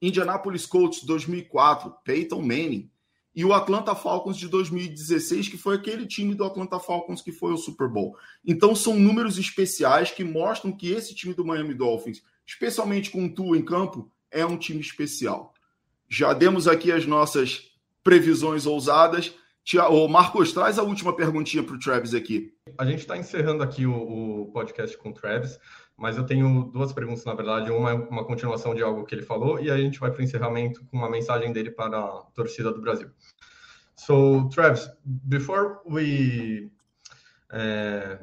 [0.00, 2.90] Indianapolis Colts 2004, Peyton Manning.
[3.34, 7.52] E o Atlanta Falcons de 2016, que foi aquele time do Atlanta Falcons que foi
[7.52, 8.16] o Super Bowl.
[8.46, 13.34] Então são números especiais que mostram que esse time do Miami Dolphins, especialmente com o
[13.34, 15.54] Tua em campo, é um time especial.
[16.08, 19.34] Já demos aqui as nossas previsões ousadas.
[19.90, 22.52] Ô, Marcos, traz a última perguntinha para o Travis aqui.
[22.76, 25.58] A gente está encerrando aqui o, o, podcast com o Travis,
[25.96, 27.70] mas eu tenho duas perguntas, na verdade.
[27.70, 30.20] Uma é uma continuação de algo que ele falou, e aí a gente vai para
[30.20, 33.10] o encerramento com uma mensagem dele para a torcida do Brasil.
[33.96, 36.70] So, Travis, before we
[37.52, 38.16] uh,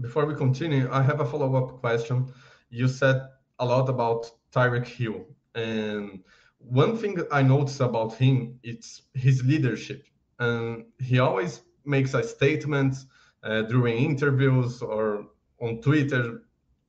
[0.00, 2.26] before we continue, I have a follow-up question.
[2.70, 3.20] You said
[3.58, 6.22] a lot about Tyreek Hill, and
[6.58, 10.04] one thing I noticed about him it's his leadership.
[10.40, 12.96] and he always makes a statement
[13.44, 15.26] uh, during interviews or
[15.60, 16.42] on Twitter,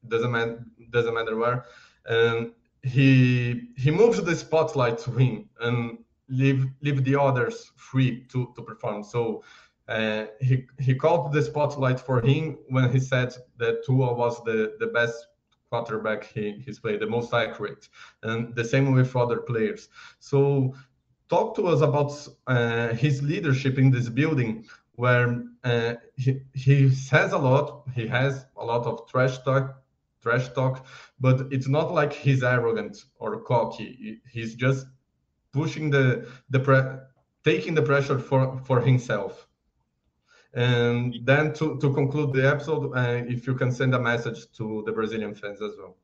[0.08, 1.66] doesn't matter, doesn't matter where,
[2.06, 2.52] and
[2.84, 8.62] he he moves the spotlight to him and leave leave the others free to to
[8.62, 9.04] perform.
[9.04, 9.44] So.
[9.88, 14.76] Uh, he he called the spotlight for him when he said that Tua was the,
[14.80, 15.28] the best
[15.70, 17.90] quarterback he, he's played, the most accurate,
[18.24, 19.90] and the same with other players.
[20.20, 20.76] So
[21.30, 22.12] talk to us about
[22.48, 28.46] uh, his leadership in this building where uh, he, he says a lot he has
[28.58, 29.81] a lot of trash talk
[30.22, 30.86] trash talk
[31.20, 34.86] but it's not like he's arrogant or cocky he's just
[35.52, 37.00] pushing the the pre-
[37.44, 39.48] taking the pressure for for himself
[40.54, 44.84] and then to, to conclude the episode uh, if you can send a message to
[44.86, 45.96] the brazilian fans as well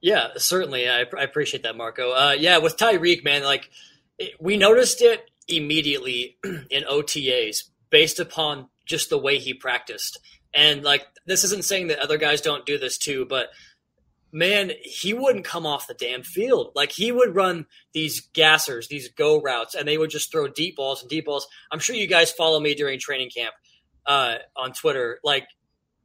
[0.00, 0.88] yeah, certainly.
[0.88, 2.12] I, I appreciate that, Marco.
[2.12, 3.70] Uh, yeah, with Tyreek, man, like
[4.18, 10.18] it, we noticed it immediately in OTAs based upon just the way he practiced.
[10.54, 13.50] And like, this isn't saying that other guys don't do this too, but
[14.32, 16.72] man, he wouldn't come off the damn field.
[16.74, 20.76] Like he would run these gassers, these go routes, and they would just throw deep
[20.76, 21.46] balls and deep balls.
[21.70, 23.54] I'm sure you guys follow me during training camp
[24.06, 25.18] uh, on Twitter.
[25.24, 25.46] Like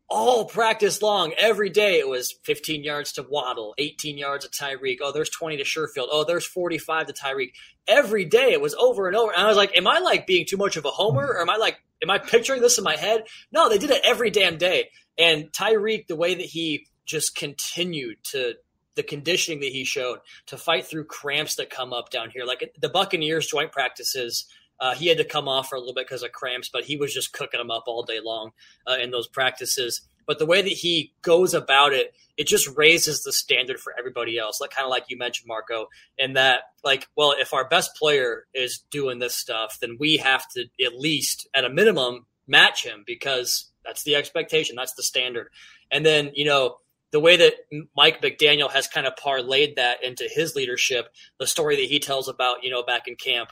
[0.08, 4.98] all practice long, every day it was 15 yards to Waddle, 18 yards to Tyreek.
[5.02, 6.08] Oh, there's 20 to Sherfield.
[6.12, 7.54] Oh, there's 45 to Tyreek.
[7.88, 9.32] Every day it was over and over.
[9.32, 11.26] And I was like, am I like being too much of a homer?
[11.26, 13.24] Or am I like, am I picturing this in my head?
[13.52, 14.90] No, they did it every damn day.
[15.18, 18.56] And Tyreek, the way that he just continued to
[18.96, 22.74] the conditioning that he showed to fight through cramps that come up down here, like
[22.80, 24.46] the Buccaneers joint practices
[24.80, 26.98] uh, he had to come off for a little bit because of cramps, but he
[26.98, 28.52] was just cooking them up all day long
[28.88, 30.02] uh, in those practices.
[30.26, 34.38] But the way that he goes about it, it just raises the standard for everybody
[34.38, 34.60] else.
[34.60, 35.88] Like kind of like you mentioned, Marco,
[36.20, 40.48] and that like, well, if our best player is doing this stuff, then we have
[40.50, 45.50] to at least, at a minimum, match him because that's the expectation, that's the standard.
[45.92, 46.78] And then you know
[47.12, 47.54] the way that
[47.96, 52.28] Mike McDaniel has kind of parlayed that into his leadership, the story that he tells
[52.28, 53.52] about you know back in camp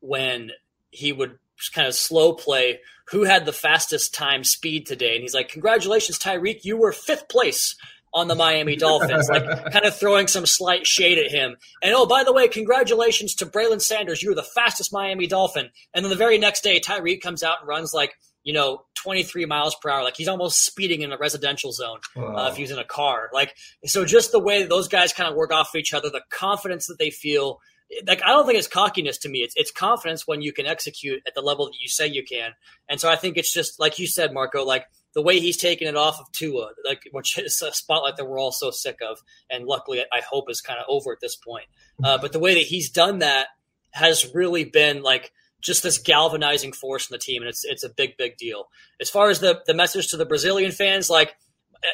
[0.00, 0.50] when
[0.90, 1.38] he would
[1.74, 5.14] kind of slow play who had the fastest time speed today.
[5.14, 7.76] And he's like, Congratulations, Tyreek, you were fifth place
[8.12, 11.56] on the Miami Dolphins, like kind of throwing some slight shade at him.
[11.82, 14.22] And oh, by the way, congratulations to Braylon Sanders.
[14.22, 15.70] You were the fastest Miami Dolphin.
[15.94, 19.44] And then the very next day, Tyreek comes out and runs like, you know, 23
[19.46, 20.02] miles per hour.
[20.02, 22.36] Like he's almost speeding in a residential zone wow.
[22.36, 23.28] uh, if he's in a car.
[23.32, 26.22] Like, so just the way those guys kind of work off of each other, the
[26.30, 27.60] confidence that they feel,
[28.06, 29.40] like I don't think it's cockiness to me.
[29.40, 32.52] It's it's confidence when you can execute at the level that you say you can.
[32.88, 35.88] And so I think it's just like you said, Marco, like the way he's taken
[35.88, 39.18] it off of Tua, like which is a spotlight that we're all so sick of,
[39.50, 41.66] and luckily I hope is kind of over at this point.
[42.02, 43.48] Uh, but the way that he's done that
[43.92, 47.90] has really been like just this galvanizing force in the team, and it's it's a
[47.90, 48.68] big big deal.
[49.00, 51.34] As far as the the message to the Brazilian fans, like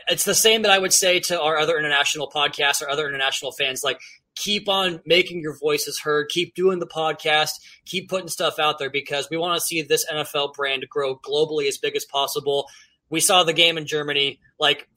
[0.08, 3.52] it's the same that I would say to our other international podcasts or other international
[3.52, 3.82] fans.
[3.82, 3.98] Like
[4.36, 7.52] keep on making your voices heard, keep doing the podcast,
[7.84, 11.66] keep putting stuff out there because we want to see this NFL brand grow globally
[11.66, 12.66] as big as possible.
[13.10, 14.88] We saw the game in Germany, like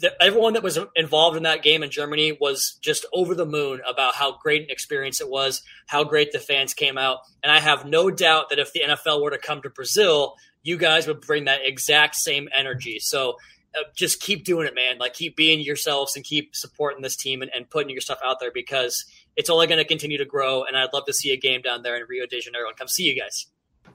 [0.00, 3.80] the, everyone that was involved in that game in Germany was just over the moon
[3.88, 7.18] about how great an experience it was, how great the fans came out.
[7.42, 10.78] And I have no doubt that if the NFL were to come to Brazil, you
[10.78, 12.98] guys would bring that exact same energy.
[12.98, 13.36] So
[13.94, 14.98] just keep doing it, man.
[14.98, 18.40] Like keep being yourselves and keep supporting this team and, and putting your stuff out
[18.40, 19.04] there because
[19.36, 20.64] it's only going to continue to grow.
[20.64, 22.88] And I'd love to see a game down there in Rio de Janeiro and come
[22.88, 23.46] see you guys.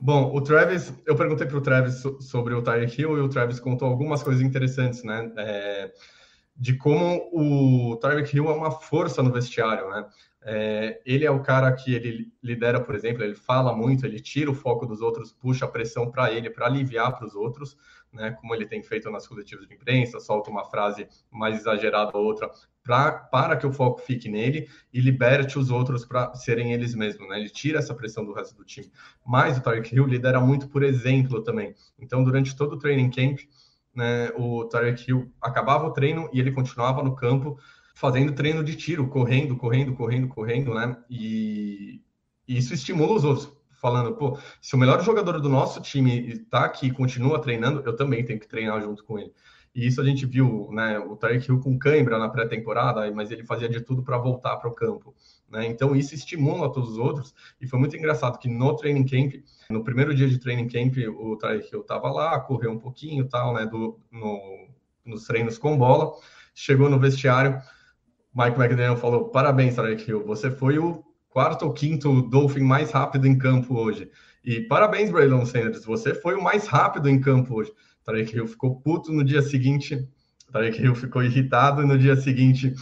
[0.01, 3.59] Bom, o Travis, eu perguntei para o Travis sobre o Tyreek Hill e o Travis
[3.59, 5.29] contou algumas coisas interessantes, né?
[5.37, 5.91] É,
[6.55, 10.05] de como o Tyreek Hill é uma força no vestiário, né?
[10.41, 14.49] É, ele é o cara que ele lidera, por exemplo, ele fala muito, ele tira
[14.49, 17.75] o foco dos outros, puxa a pressão para ele, para aliviar para os outros,
[18.11, 18.31] né?
[18.31, 22.49] Como ele tem feito nas coletivas de imprensa, solta uma frase mais exagerada ou outra,
[22.83, 27.27] pra, para que o foco fique nele e liberte os outros para serem eles mesmos,
[27.29, 27.39] né?
[27.39, 28.91] Ele tira essa pressão do resto do time.
[29.25, 31.75] Mas o Tarek Hill lidera muito por exemplo também.
[31.99, 33.39] Então, durante todo o training camp,
[33.93, 37.59] né, o Tarek Hill acabava o treino e ele continuava no campo
[37.93, 40.97] fazendo treino de tiro, correndo, correndo, correndo, correndo, né?
[41.09, 42.01] E,
[42.47, 46.65] e isso estimula os outros, falando, pô, se o melhor jogador do nosso time está
[46.65, 49.31] aqui e continua treinando, eu também tenho que treinar junto com ele.
[49.73, 50.99] E isso a gente viu, né?
[50.99, 54.69] O Tarek Hill com cãibra na pré-temporada, mas ele fazia de tudo para voltar para
[54.69, 55.15] o campo.
[55.47, 55.67] Né?
[55.67, 57.33] Então isso estimula todos os outros.
[57.61, 61.37] E foi muito engraçado que no training camp, no primeiro dia de training camp, o
[61.37, 63.65] Tarek Hill estava lá, correu um pouquinho, tal, né?
[63.65, 64.67] Do, no,
[65.05, 66.13] nos treinos com bola,
[66.55, 67.61] chegou no vestiário
[68.33, 73.27] Mike McDaniel falou: parabéns, Tarek Hill, você foi o quarto ou quinto Dolphin mais rápido
[73.27, 74.09] em campo hoje.
[74.43, 77.71] E parabéns, Braylon Sanders, você foi o mais rápido em campo hoje.
[78.03, 80.07] Tarek Hill ficou puto no dia seguinte,
[80.51, 82.73] Tarek Hill ficou irritado e no dia seguinte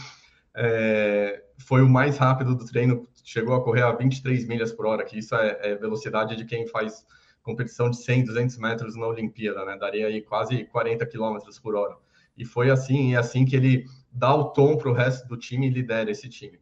[0.56, 5.04] é, foi o mais rápido do treino, chegou a correr a 23 milhas por hora,
[5.04, 7.04] que isso é, é velocidade de quem faz
[7.42, 9.76] competição de 100, 200 metros na Olimpíada, né?
[9.78, 11.96] Daria aí quase 40 quilômetros por hora.
[12.36, 15.36] E foi assim, e é assim que ele dá o tom para o resto do
[15.36, 16.58] time e lidera esse time.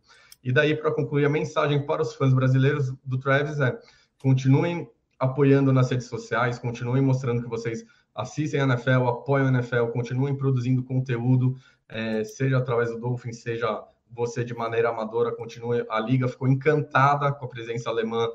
[0.46, 3.76] E daí, para concluir, a mensagem para os fãs brasileiros do Travis é:
[4.22, 9.86] continuem apoiando nas redes sociais, continuem mostrando que vocês assistem a NFL, apoiam a NFL,
[9.86, 11.56] continuem produzindo conteúdo,
[11.88, 15.84] é, seja através do Dolphin, seja você de maneira amadora, continue.
[15.90, 18.28] A liga ficou encantada com a presença alemã,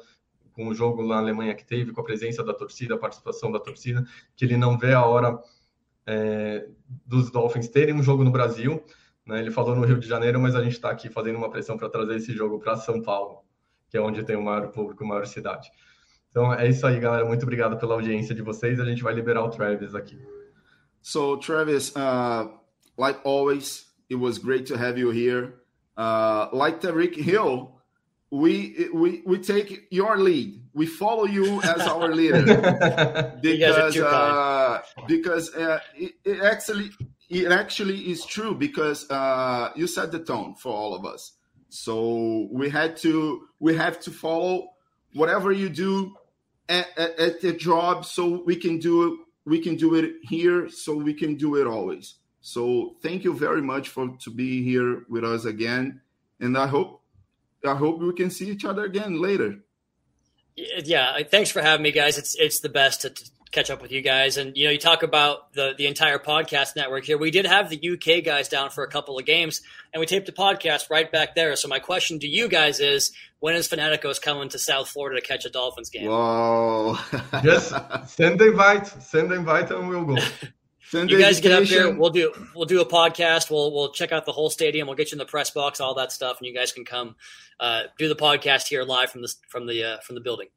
[0.51, 3.59] com o jogo na Alemanha que teve, com a presença da torcida, a participação da
[3.59, 4.03] torcida,
[4.35, 5.41] que ele não vê a hora
[6.05, 6.67] é,
[7.05, 8.83] dos Dolphins terem um jogo no Brasil.
[9.25, 9.39] Né?
[9.39, 11.89] Ele falou no Rio de Janeiro, mas a gente está aqui fazendo uma pressão para
[11.89, 13.39] trazer esse jogo para São Paulo,
[13.89, 15.69] que é onde tem o maior público, a maior cidade.
[16.29, 17.25] Então é isso aí, galera.
[17.25, 18.79] Muito obrigado pela audiência de vocês.
[18.79, 20.17] A gente vai liberar o Travis aqui.
[21.01, 22.47] So, Travis, uh,
[22.97, 25.61] like always, it was great to have you here.
[25.97, 27.81] Uh, like Tariq Hill,
[28.31, 30.61] we we we take your lead.
[30.73, 32.45] We follow you as our leader
[33.41, 36.91] because uh, because uh, it, it, actually
[37.31, 41.33] it actually is true because uh, you set the tone for all of us.
[41.69, 44.67] So we had to we have to follow
[45.13, 46.13] whatever you do
[46.67, 49.19] at, at, at the job, so we can do it.
[49.45, 52.15] We can do it here, so we can do it always.
[52.41, 56.01] So thank you very much for to be here with us again,
[56.41, 57.01] and I hope
[57.65, 59.59] I hope we can see each other again later.
[60.57, 62.17] Yeah, thanks for having me, guys.
[62.17, 63.13] It's it's the best to,
[63.51, 64.37] catch up with you guys.
[64.37, 67.17] And you know, you talk about the the entire podcast network here.
[67.17, 69.61] We did have the UK guys down for a couple of games,
[69.93, 71.55] and we taped the podcast right back there.
[71.55, 75.25] So my question to you guys is, when is Fanaticos coming to South Florida to
[75.25, 76.07] catch a Dolphins game?
[76.07, 76.97] Whoa!
[77.43, 77.73] Just
[78.07, 78.87] send the invite.
[78.87, 80.17] Send the invite, and we'll go.
[80.91, 81.93] Send you guys get up here.
[81.93, 83.49] We'll do we'll do a podcast.
[83.49, 84.87] We'll we'll check out the whole stadium.
[84.87, 87.15] We'll get you in the press box, all that stuff, and you guys can come
[87.61, 90.47] uh, do the podcast here live from the from the uh, from the building.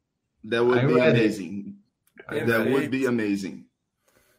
[0.43, 1.19] That would I'm be ready.
[1.19, 1.77] amazing.
[2.27, 3.65] I'm that would be amazing.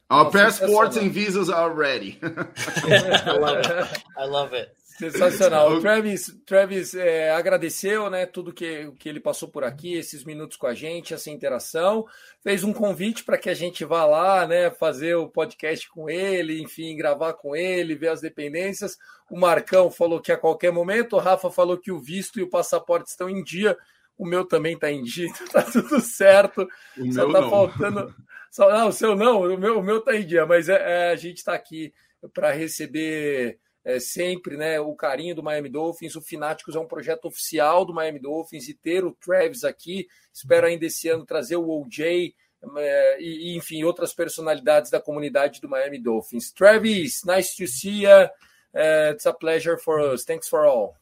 [0.08, 2.18] Our passports and visas are ready.
[2.22, 4.02] I love it.
[4.16, 4.76] I love it.
[4.98, 5.72] Sensacional.
[5.72, 10.56] O Travis, Travis é, agradeceu né, tudo que, que ele passou por aqui, esses minutos
[10.56, 12.06] com a gente, essa interação.
[12.42, 16.62] Fez um convite para que a gente vá lá, né, fazer o podcast com ele,
[16.62, 18.96] enfim, gravar com ele, ver as dependências.
[19.30, 22.50] O Marcão falou que a qualquer momento, o Rafa falou que o visto e o
[22.50, 23.76] passaporte estão em dia.
[24.18, 26.68] O meu também está em dia, está tudo certo.
[26.96, 28.14] O Só está faltando.
[28.50, 31.10] Só, não, o seu não, o meu, o meu tá em dia, mas é, é
[31.10, 31.92] a gente está aqui
[32.32, 36.16] para receber é, sempre né, o carinho do Miami Dolphins.
[36.16, 40.06] O Fináticos é um projeto oficial do Miami Dolphins e ter o Travis aqui.
[40.32, 42.34] Espero ainda esse ano trazer o OJ
[42.78, 46.50] é, e, enfim, outras personalidades da comunidade do Miami Dolphins.
[46.50, 48.28] Travis, nice to see you.
[48.74, 50.24] Uh, it's a pleasure for us.
[50.24, 50.96] Thanks for all.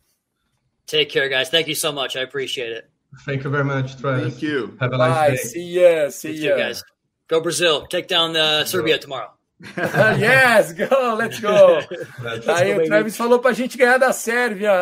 [0.86, 1.50] Take care, guys.
[1.50, 2.16] Thank you so much.
[2.16, 2.93] I appreciate it.
[3.24, 4.34] Thank you very much, Travis.
[4.34, 4.76] Thank you.
[4.80, 5.30] Have a nice Bye.
[5.30, 5.36] day.
[5.36, 6.10] See ya.
[6.10, 6.82] See you, guys.
[7.28, 7.86] Go Brazil.
[7.86, 9.30] Take down uh, Serbia tomorrow.
[10.18, 11.78] yes, go, let's go.
[12.52, 14.72] Aí o Travis falou pra gente ganhar da Sérvia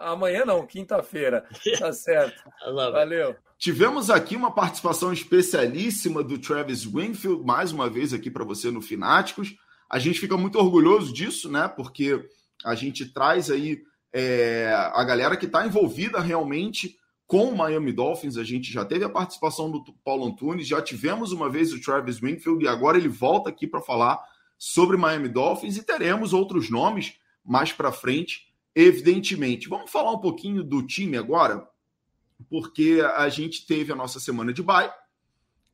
[0.00, 1.44] amanhã, não, quinta-feira.
[1.78, 2.42] Tá certo.
[2.64, 3.34] Valeu.
[3.58, 8.80] Tivemos aqui uma participação especialíssima do Travis Winfield, mais uma vez aqui para você no
[8.80, 9.56] Fináticos.
[9.90, 11.66] A gente fica muito orgulhoso disso, né?
[11.66, 12.24] Porque
[12.64, 13.80] a gente traz aí
[14.12, 16.97] é, a galera que está envolvida realmente
[17.28, 18.38] com o Miami Dolphins.
[18.38, 22.18] A gente já teve a participação do Paulo Antunes, já tivemos uma vez o Travis
[22.18, 24.18] Winfield e agora ele volta aqui para falar
[24.56, 29.68] sobre Miami Dolphins e teremos outros nomes mais para frente, evidentemente.
[29.68, 31.68] Vamos falar um pouquinho do time agora,
[32.48, 34.90] porque a gente teve a nossa semana de bye.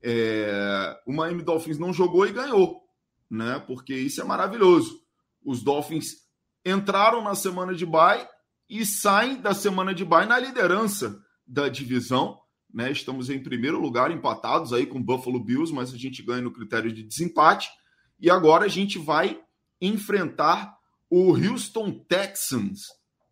[0.03, 2.83] É, o Miami Dolphins não jogou e ganhou,
[3.31, 3.63] né?
[3.65, 5.01] Porque isso é maravilhoso.
[5.43, 6.25] Os Dolphins
[6.65, 8.29] entraram na semana de bye
[8.69, 12.39] e saem da semana de bye na liderança da divisão.
[12.73, 12.91] Né?
[12.91, 16.53] Estamos em primeiro lugar, empatados aí com o Buffalo Bills, mas a gente ganha no
[16.53, 17.69] critério de desempate.
[18.19, 19.41] E agora a gente vai
[19.81, 20.75] enfrentar
[21.11, 22.81] o Houston Texans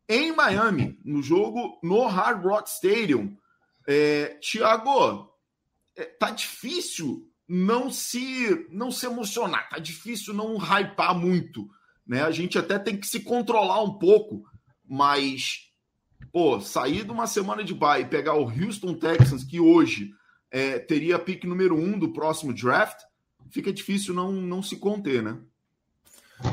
[0.09, 3.37] em Miami, no jogo no Hard Rock Stadium.
[3.89, 5.29] É, Tiago,
[5.97, 11.69] é, tá difícil não se não se emocionar, tá difícil não hypar muito,
[12.07, 12.23] né?
[12.23, 14.43] A gente até tem que se controlar um pouco,
[14.85, 15.72] mas
[16.33, 20.11] pô, sair de uma semana de bye e pegar o Houston Texans que hoje
[20.51, 22.99] é, teria a pick número um do próximo draft,
[23.51, 25.39] fica difícil não não se conter, né?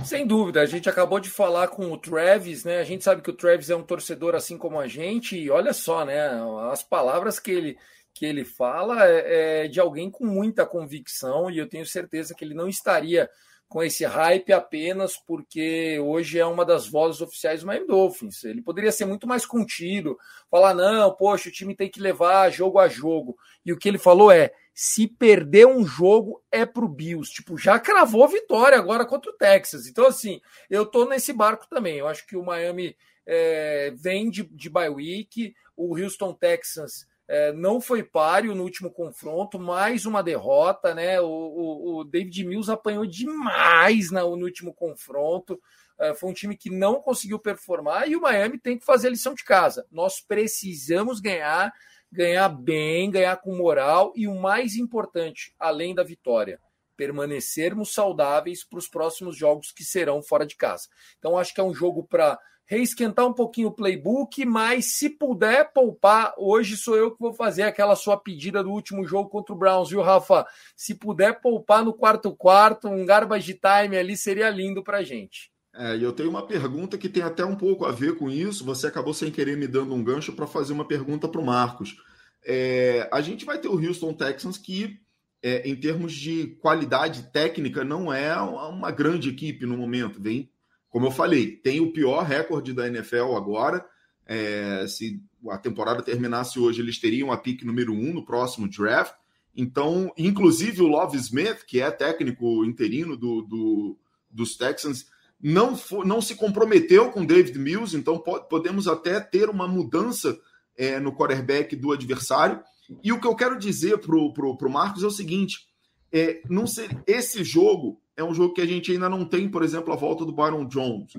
[0.05, 2.79] Sem dúvida, a gente acabou de falar com o Travis, né?
[2.79, 5.73] A gente sabe que o Travis é um torcedor assim como a gente, e olha
[5.73, 6.29] só, né?
[6.71, 7.77] As palavras que ele,
[8.13, 12.45] que ele fala é, é de alguém com muita convicção, e eu tenho certeza que
[12.45, 13.27] ele não estaria
[13.69, 18.43] com esse hype apenas porque hoje é uma das vozes oficiais do Miami Dolphins.
[18.43, 20.17] Ele poderia ser muito mais contido,
[20.49, 23.37] falar: não, poxa, o time tem que levar jogo a jogo.
[23.63, 27.31] E o que ele falou é: se perder um jogo é pro Bills.
[27.31, 29.85] Tipo, já cravou vitória agora contra o Texas.
[29.85, 31.97] Então, assim, eu tô nesse barco também.
[31.97, 37.53] Eu acho que o Miami é, vem de, de bye week, o Houston Texans é,
[37.53, 41.21] não foi páreo no último confronto, mais uma derrota, né?
[41.21, 45.61] O, o, o David Mills apanhou demais na, no último confronto.
[45.99, 49.35] É, foi um time que não conseguiu performar e o Miami tem que fazer lição
[49.35, 49.85] de casa.
[49.91, 51.71] Nós precisamos ganhar
[52.11, 56.59] ganhar bem, ganhar com moral e o mais importante, além da vitória,
[56.97, 60.87] permanecermos saudáveis para os próximos jogos que serão fora de casa.
[61.19, 65.73] Então, acho que é um jogo para reesquentar um pouquinho o playbook, mas se puder
[65.73, 69.57] poupar, hoje sou eu que vou fazer aquela sua pedida do último jogo contra o
[69.57, 70.45] Browns, viu, Rafa?
[70.75, 75.51] Se puder poupar no quarto quarto, um garbage time ali seria lindo para gente.
[75.73, 78.63] É, e eu tenho uma pergunta que tem até um pouco a ver com isso.
[78.65, 81.97] Você acabou sem querer me dando um gancho para fazer uma pergunta para o Marcos.
[82.45, 84.99] É, a gente vai ter o Houston Texans que,
[85.41, 90.21] é, em termos de qualidade técnica, não é uma grande equipe no momento.
[90.21, 90.51] Vem,
[90.89, 93.85] como eu falei, tem o pior recorde da NFL agora.
[94.25, 99.13] É, se a temporada terminasse hoje, eles teriam a pick número um no próximo draft.
[99.55, 103.97] Então, inclusive o Love Smith, que é técnico interino do, do
[104.31, 105.07] dos Texans,
[105.41, 110.37] não, for, não se comprometeu com David Mills, então podemos até ter uma mudança
[110.77, 112.61] é, no quarterback do adversário.
[113.03, 115.67] E o que eu quero dizer para o Marcos é o seguinte:
[116.11, 119.63] é, não ser, esse jogo é um jogo que a gente ainda não tem, por
[119.63, 121.13] exemplo, a volta do Byron Jones.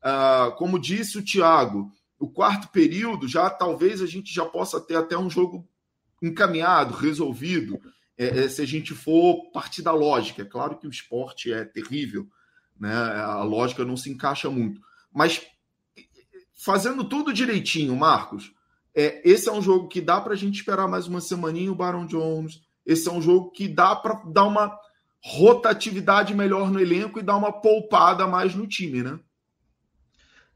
[0.00, 4.94] Ah, como disse o Thiago, o quarto período já talvez a gente já possa ter
[4.94, 5.66] até um jogo
[6.22, 7.80] encaminhado, resolvido,
[8.16, 10.42] é, é, se a gente for partir da lógica.
[10.42, 12.28] É claro que o esporte é terrível,
[12.78, 12.94] né?
[12.94, 14.80] A lógica não se encaixa muito.
[15.12, 15.44] Mas
[16.54, 18.52] fazendo tudo direitinho, Marcos,
[18.94, 21.74] é, esse é um jogo que dá para a gente esperar mais uma semaninha o
[21.74, 22.62] Baron Jones.
[22.86, 24.78] Esse é um jogo que dá para dar uma
[25.24, 29.18] rotatividade melhor no elenco e dar uma poupada mais no time, né?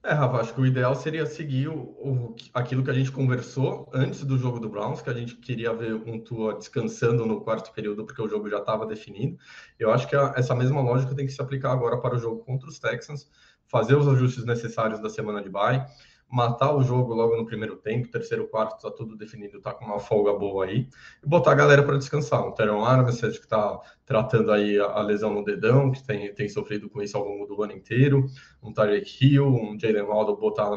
[0.05, 3.91] É, Rafa, acho que o ideal seria seguir o, o, aquilo que a gente conversou
[3.93, 7.73] antes do jogo do Browns, que a gente queria ver um Tua descansando no quarto
[7.73, 9.37] período, porque o jogo já estava definido.
[9.79, 12.45] Eu acho que a, essa mesma lógica tem que se aplicar agora para o jogo
[12.45, 13.29] contra os Texans,
[13.67, 15.85] fazer os ajustes necessários da semana de bye,
[16.31, 19.99] matar o jogo logo no primeiro tempo, terceiro, quarto, tá tudo definido, tá com uma
[19.99, 20.89] folga boa aí,
[21.23, 22.47] e botar a galera para descansar.
[22.47, 26.89] Um Teron Armstead que tá tratando aí a, lesão no dedão, que tem, tem sofrido
[26.91, 28.27] com isso ao longo do ano inteiro,
[28.63, 30.71] um Tarek Hill, um Jalen Waddle, botar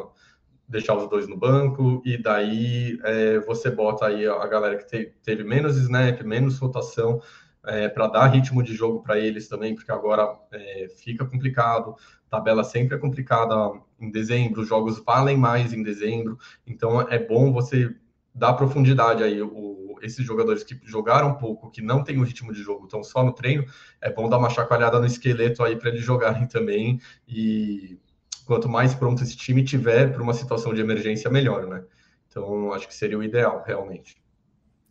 [0.72, 5.14] deixar os dois no banco, e daí é, você bota aí a galera que te,
[5.22, 7.22] teve menos snap, menos rotação,
[7.66, 11.96] é, para dar ritmo de jogo para eles também, porque agora é, fica complicado.
[12.30, 13.56] Tabela sempre é complicada
[14.00, 17.96] em dezembro, os jogos valem mais em dezembro, então é bom você
[18.34, 19.42] dar profundidade aí.
[19.42, 23.24] O, esses jogadores que jogaram pouco, que não tem o ritmo de jogo, estão só
[23.24, 23.66] no treino,
[24.02, 27.00] é bom dar uma chacoalhada no esqueleto aí para eles jogarem também.
[27.28, 28.00] E
[28.46, 31.84] quanto mais pronto esse time tiver para uma situação de emergência, melhor, né?
[32.28, 34.22] Então acho que seria o ideal, realmente.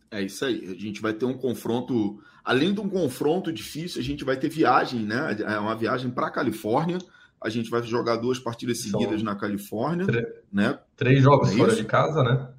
[0.09, 0.65] É isso aí.
[0.69, 4.49] A gente vai ter um confronto, além de um confronto difícil, a gente vai ter
[4.49, 5.37] viagem, né?
[5.39, 6.97] É uma viagem para a Califórnia.
[7.39, 10.05] A gente vai jogar duas partidas seguidas São na Califórnia,
[10.51, 10.79] né?
[10.95, 12.49] Três jogos é fora de casa, né?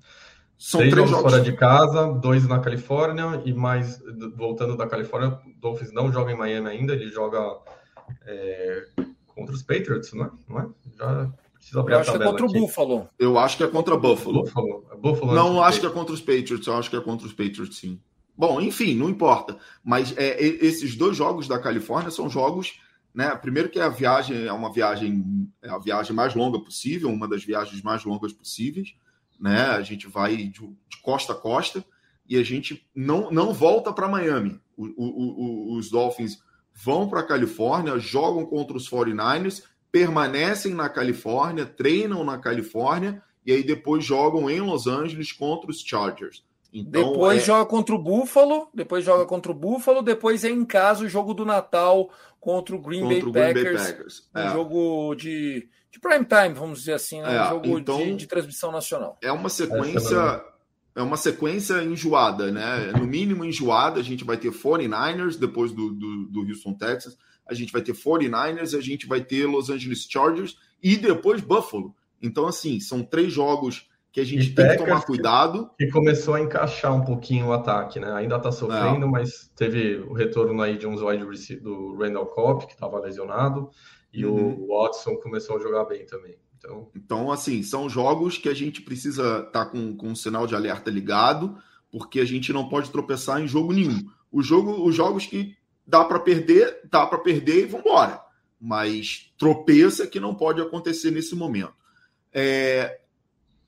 [0.59, 4.01] São três, três jogos, fora de casa, dois na Califórnia e mais
[4.37, 7.59] voltando da Califórnia, o Dolphins não joga em Miami ainda, ele joga
[8.25, 8.87] é,
[9.27, 10.31] contra os Patriots, não é?
[10.49, 10.69] Não é?
[10.97, 12.57] Já Preciso abrir eu acho que é contra aqui.
[12.57, 13.09] o Buffalo.
[13.19, 14.43] Eu acho que é contra o Buffalo.
[14.43, 14.87] Buffalo.
[14.91, 17.33] É Buffalo não acho que é contra os Patriots, eu acho que é contra os
[17.33, 18.01] Patriots, sim.
[18.37, 19.59] Bom, enfim, não importa.
[19.85, 22.81] Mas é, esses dois jogos da Califórnia são jogos,
[23.15, 23.35] né?
[23.37, 27.45] Primeiro que a viagem é uma viagem, é a viagem mais longa possível, uma das
[27.45, 28.95] viagens mais longas possíveis,
[29.39, 29.67] né?
[29.67, 31.85] A gente vai de, de costa a costa
[32.29, 34.61] e a gente não, não volta para Miami.
[34.77, 36.43] O, o, o, os Dolphins
[36.75, 39.63] vão para a Califórnia, jogam contra os 49ers
[39.93, 45.83] permanecem na Califórnia, treinam na Califórnia e aí depois jogam em Los Angeles contra os
[45.83, 46.43] Chargers.
[46.73, 47.45] Então, depois é...
[47.45, 51.35] joga contra o Buffalo, depois joga contra o Buffalo, depois é em casa o jogo
[51.35, 52.11] do Natal
[52.41, 54.31] contra o Green, contra Bay, o Green Packers, Bay Packers.
[54.35, 54.49] É.
[54.49, 57.37] Um jogo de, de prime time, vamos dizer assim, né?
[57.37, 59.19] É, um jogo então, de, de, transmissão nacional.
[59.23, 60.43] É uma sequência
[60.95, 62.93] é uma sequência enjoada, né?
[62.99, 67.17] No mínimo enjoada, a gente vai ter 49ers depois do, do, do Houston Texas
[67.47, 71.95] a gente vai ter 49ers, a gente vai ter Los Angeles Chargers e depois Buffalo.
[72.21, 75.71] Então, assim, são três jogos que a gente e tem que tomar cuidado.
[75.79, 78.13] Que, começou a encaixar um pouquinho o ataque, né?
[78.13, 82.67] Ainda tá sofrendo, mas teve o retorno aí de uns wide receivers do Randall Cobb,
[82.67, 83.71] que estava lesionado,
[84.13, 84.59] e uhum.
[84.61, 86.37] o Watson começou a jogar bem também.
[86.59, 86.91] Então...
[86.95, 90.55] então, assim, são jogos que a gente precisa estar tá com, com um sinal de
[90.55, 91.57] alerta ligado,
[91.91, 93.99] porque a gente não pode tropeçar em jogo nenhum.
[94.31, 95.57] O jogo, os jogos que
[95.87, 98.21] dá para perder, dá para perder e vamos embora.
[98.61, 101.75] Mas tropeça que não pode acontecer nesse momento.
[102.33, 103.01] É,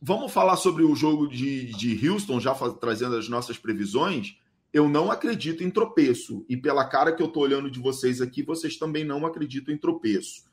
[0.07, 4.37] vamos falar sobre o jogo de, de Houston, já faz, trazendo as nossas previsões.
[4.71, 6.45] Eu não acredito em tropeço.
[6.47, 9.79] E pela cara que eu estou olhando de vocês aqui, vocês também não acreditam em
[9.79, 10.45] tropeço.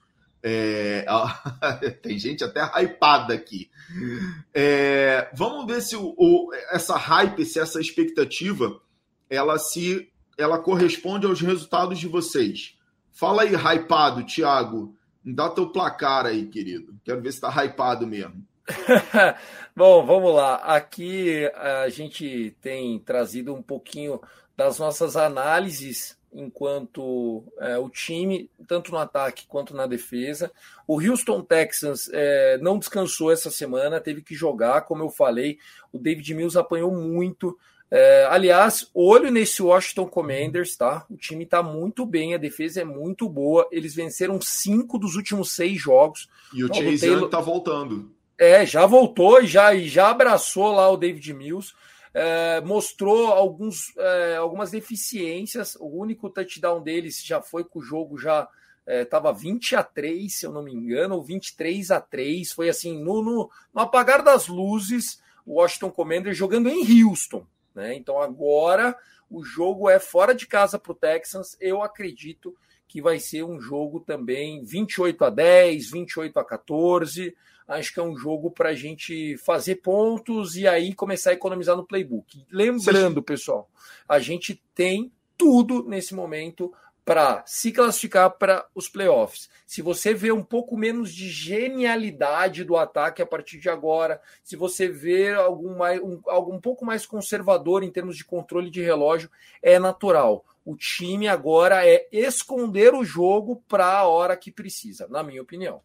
[0.42, 1.06] É,
[2.02, 3.70] tem gente até hypada aqui.
[4.54, 8.80] É, vamos ver se o, o, essa hype, se essa expectativa,
[9.30, 12.78] ela se ela corresponde aos resultados de vocês.
[13.12, 14.96] Fala aí, hypado, Thiago.
[15.24, 16.96] Dá teu placar aí, querido.
[17.04, 18.50] Quero ver se tá hypado mesmo.
[19.76, 20.56] Bom, vamos lá.
[20.56, 24.22] Aqui a gente tem trazido um pouquinho
[24.56, 30.52] das nossas análises enquanto é, o time, tanto no ataque quanto na defesa.
[30.88, 35.58] O Houston Texans é, não descansou essa semana, teve que jogar, como eu falei.
[35.92, 37.58] O David Mills apanhou muito.
[37.90, 41.06] É, aliás, olho nesse Washington Commanders, tá?
[41.10, 43.68] O time tá muito bem, a defesa é muito boa.
[43.70, 46.30] Eles venceram cinco dos últimos seis jogos.
[46.54, 47.30] E o Chase Taylor...
[47.30, 48.10] Tá voltando.
[48.42, 51.76] É, já voltou e já, já abraçou lá o David Mills.
[52.12, 55.76] É, mostrou alguns, é, algumas deficiências.
[55.80, 58.50] O único touchdown deles já foi com o jogo já
[58.88, 62.52] estava é, 20 a 3, se eu não me engano, ou 23 a 3.
[62.52, 67.46] Foi assim, no, no, no apagar das luzes, o Washington Commanders jogando em Houston.
[67.76, 67.94] Né?
[67.94, 68.98] Então agora
[69.30, 71.56] o jogo é fora de casa para o Texans.
[71.62, 72.56] Eu acredito
[72.88, 77.36] que vai ser um jogo também 28 a 10, 28 a 14.
[77.72, 81.78] Acho que é um jogo para a gente fazer pontos e aí começar a economizar
[81.78, 82.46] no playbook.
[82.52, 83.70] Lembrando, pessoal,
[84.08, 86.74] a gente tem tudo nesse momento
[87.06, 89.50] para se classificar para os playoffs.
[89.66, 94.56] Se você vê um pouco menos de genialidade do ataque a partir de agora, se
[94.56, 99.32] você vê algum, mais, um, algum pouco mais conservador em termos de controle de relógio,
[99.64, 100.46] é natural.
[100.64, 105.82] O time agora é esconder o jogo para a hora que precisa, na minha opinião.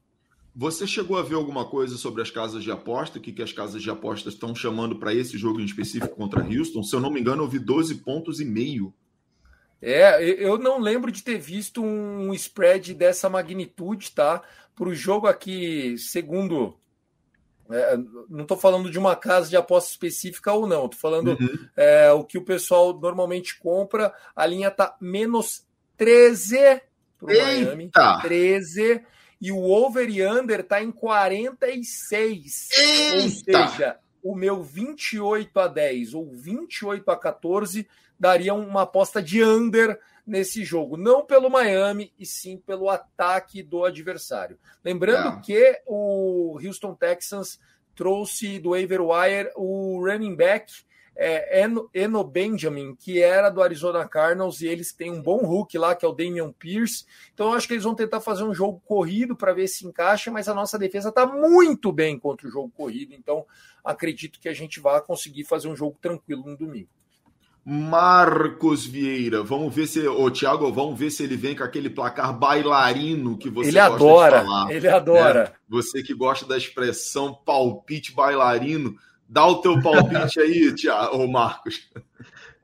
[0.56, 3.18] Você chegou a ver alguma coisa sobre as casas de aposta?
[3.18, 6.42] O que, que as casas de aposta estão chamando para esse jogo em específico contra
[6.42, 6.82] Houston?
[6.82, 8.94] Se eu não me engano, eu vi 12 pontos e meio
[9.80, 14.42] é, eu não lembro de ter visto um spread dessa magnitude, tá?
[14.74, 16.76] Para o jogo aqui, segundo.
[17.70, 17.96] É,
[18.28, 21.68] não estou falando de uma casa de aposta específica ou não, estou falando uhum.
[21.76, 24.14] é, o que o pessoal normalmente compra.
[24.34, 26.80] A linha tá menos 13
[27.18, 27.90] para o Miami.
[28.22, 29.04] 13.
[29.40, 32.68] E o over e under tá em 46.
[32.72, 33.58] Eita.
[33.58, 37.86] Ou seja, o meu 28 a 10 ou 28 a 14
[38.18, 43.84] daria uma aposta de under nesse jogo, não pelo Miami, e sim pelo ataque do
[43.84, 44.58] adversário.
[44.84, 45.40] Lembrando é.
[45.40, 47.60] que o Houston Texans
[47.94, 50.72] trouxe do waiver wire o running back
[51.16, 55.76] é, Eno, Eno, Benjamin, que era do Arizona Cardinals, e eles têm um bom hook
[55.78, 57.04] lá, que é o Damian Pierce.
[57.32, 60.30] Então, eu acho que eles vão tentar fazer um jogo corrido para ver se encaixa,
[60.30, 63.14] mas a nossa defesa está muito bem contra o jogo corrido.
[63.14, 63.46] Então,
[63.84, 66.88] acredito que a gente vai conseguir fazer um jogo tranquilo no domingo.
[67.68, 72.32] Marcos Vieira, vamos ver se o Thiago, vamos ver se ele vem com aquele placar
[72.38, 74.70] bailarino que você ele gosta adora, de falar.
[74.70, 75.44] Ele adora.
[75.44, 75.52] Né?
[75.68, 78.96] Você que gosta da expressão palpite bailarino,
[79.28, 81.90] dá o teu palpite aí, Thiago, Marcos.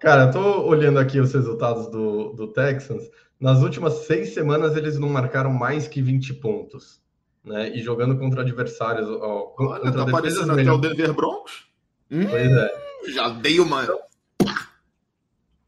[0.01, 3.05] Cara, eu tô olhando aqui os resultados do, do Texans.
[3.39, 7.01] Nas últimas seis semanas eles não marcaram mais que 20 pontos,
[7.45, 7.71] né?
[7.75, 11.69] E jogando contra adversários, ó, Olha, contra tá aparecendo até o Denver Broncos.
[12.11, 12.75] Hum, pois é.
[13.15, 13.83] Já dei uma.
[13.83, 13.99] Então,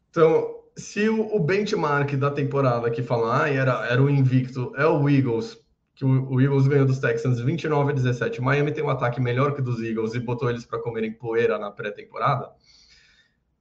[0.09, 4.85] então, se o, o, benchmark da temporada que fala, ah, era, era o invicto, é
[4.87, 5.57] o Eagles,
[5.95, 8.41] que o, o, Eagles ganhou dos Texans 29 a 17.
[8.41, 11.71] Miami tem um ataque melhor que dos Eagles e botou eles para comerem poeira na
[11.71, 12.51] pré-temporada.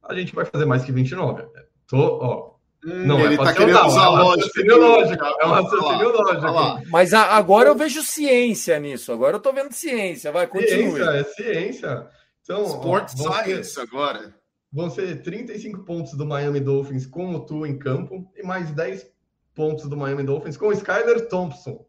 [0.03, 1.45] A gente vai fazer mais que 29.
[1.87, 2.55] Tô, ó.
[2.85, 4.77] Hum, não, ele é tá querendo usar é lógica.
[4.77, 6.91] lógico, é um raciocínio lógico.
[6.91, 9.11] Mas a, agora eu vejo ciência nisso.
[9.13, 10.31] Agora eu tô vendo ciência.
[10.31, 10.93] Vai, continue.
[10.93, 12.07] Ciência, é ciência.
[12.43, 14.35] Então, Sport ó, Science agora
[14.71, 19.07] vão ser 35 pontos do Miami Dolphins com o Tu em campo e mais 10
[19.55, 21.87] pontos do Miami Dolphins com o Skyler Thompson.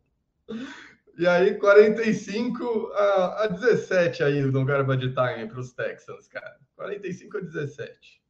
[1.18, 6.58] E aí, 45 a, a 17 aí no garbage time para os Texans, cara.
[6.76, 8.26] 45 a 17.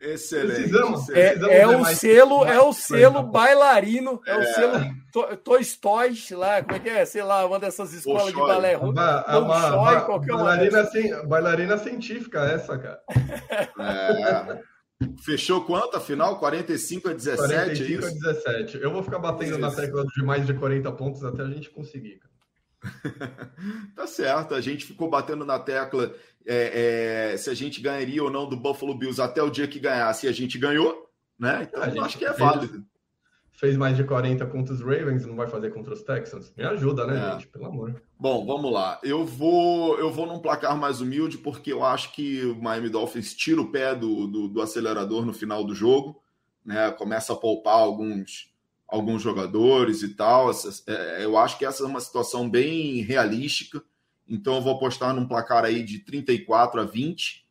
[0.00, 0.54] Excelente.
[0.54, 6.30] Precisamos, é, precisamos é, o selo, é o selo bailarino, é, é, o selo Toys
[6.32, 7.04] lá, como é que é?
[7.04, 8.92] Sei lá, uma dessas escolas de balé ruim.
[10.00, 13.00] qualquer bailarina, uma bailarina científica essa, cara.
[13.78, 14.73] É.
[15.22, 15.96] Fechou quanto?
[15.96, 18.78] Afinal, 45 a 17, 45 é a 17.
[18.78, 22.20] Eu vou ficar batendo na tecla de mais de 40 pontos até a gente conseguir,
[22.20, 22.34] cara.
[23.96, 26.14] tá certo, a gente ficou batendo na tecla
[26.46, 29.80] é, é, se a gente ganharia ou não do Buffalo Bills até o dia que
[29.80, 31.66] ganhasse e a gente ganhou, né?
[31.68, 32.84] Então eu acho que é válido.
[33.54, 36.52] Fez mais de 40 contra os Ravens, não vai fazer contra os Texans.
[36.56, 37.32] Me ajuda, né, é.
[37.32, 37.46] gente?
[37.46, 38.02] Pelo amor.
[38.18, 38.98] Bom, vamos lá.
[39.02, 43.32] Eu vou eu vou num placar mais humilde, porque eu acho que o Miami Dolphins
[43.32, 46.20] tira o pé do, do, do acelerador no final do jogo,
[46.64, 46.90] né?
[46.90, 48.52] Começa a poupar alguns
[48.88, 50.50] alguns jogadores e tal.
[50.86, 53.82] É, eu acho que essa é uma situação bem realística.
[54.28, 57.46] Então eu vou apostar num placar aí de 34 a 20.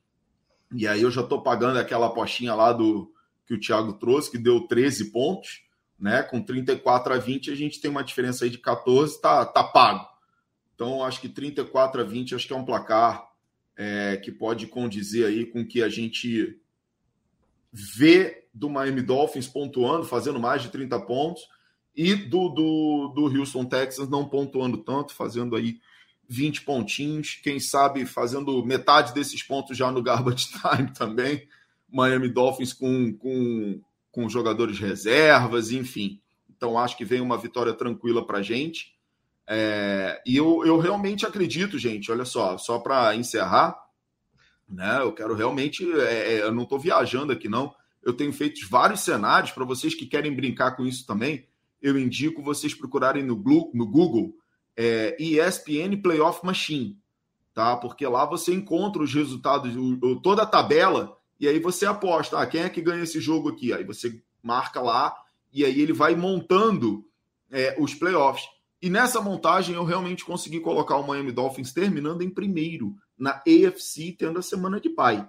[0.75, 3.11] E aí eu já estou pagando aquela apostinha lá do
[3.45, 5.62] que o Thiago trouxe, que deu 13 pontos,
[6.03, 6.21] né?
[6.21, 10.05] Com 34 a 20 a gente tem uma diferença aí de 14, tá, tá pago.
[10.75, 13.25] Então acho que 34 a 20 acho que é um placar
[13.77, 16.59] é, que pode condizer aí com que a gente
[17.71, 21.47] vê do Miami Dolphins pontuando, fazendo mais de 30 pontos,
[21.95, 25.79] e do, do, do Houston Texans não pontuando tanto, fazendo aí
[26.27, 31.47] 20 pontinhos, quem sabe fazendo metade desses pontos já no garbage time também.
[31.89, 33.79] Miami Dolphins com, com,
[34.14, 36.22] com jogadores reservas, enfim.
[36.49, 38.93] Então acho que vem uma vitória tranquila para a gente.
[39.45, 43.78] É, e eu, eu realmente acredito, gente, olha só, só para encerrar,
[44.70, 44.99] né?
[45.01, 48.99] Eu quero realmente, é, é eu não estou viajando aqui, não eu tenho feito vários
[49.01, 51.47] cenários para vocês que querem brincar com isso também.
[51.82, 53.36] Eu indico vocês procurarem no,
[53.74, 54.36] no Google
[54.76, 56.97] é, ESPN Playoff Machine,
[57.53, 57.78] tá?
[57.78, 62.47] Porque lá você encontra os resultados, o, toda a tabela, e aí você aposta, ah,
[62.47, 63.73] quem é que ganha esse jogo aqui?
[63.73, 65.13] Aí você marca lá,
[65.51, 67.05] e aí ele vai montando
[67.51, 68.47] é, os playoffs.
[68.81, 74.15] E nessa montagem eu realmente consegui colocar o Miami Dolphins terminando em primeiro na AFC,
[74.17, 75.27] tendo a semana de pai,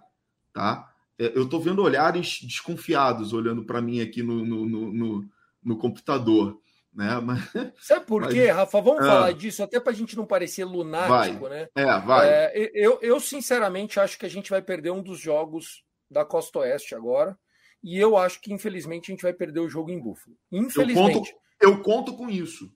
[0.52, 0.88] tá?
[1.18, 5.28] É, eu estou vendo olhares desconfiados olhando para mim aqui no, no, no,
[5.64, 6.60] no, computador.
[6.94, 7.18] Né?
[7.18, 7.40] Mas,
[7.80, 8.80] Sabe por quê, Rafa?
[8.80, 11.68] Vamos é, falar disso, até para a gente não parecer lunático, vai, né?
[11.74, 12.28] É, vai.
[12.28, 15.84] É, eu, eu, sinceramente, acho que a gente vai perder um dos jogos
[16.14, 17.38] da Costa Oeste agora.
[17.82, 20.34] E eu acho que, infelizmente, a gente vai perder o jogo em Buffalo.
[20.50, 21.16] Infelizmente.
[21.16, 22.72] Eu conto, eu conto com isso.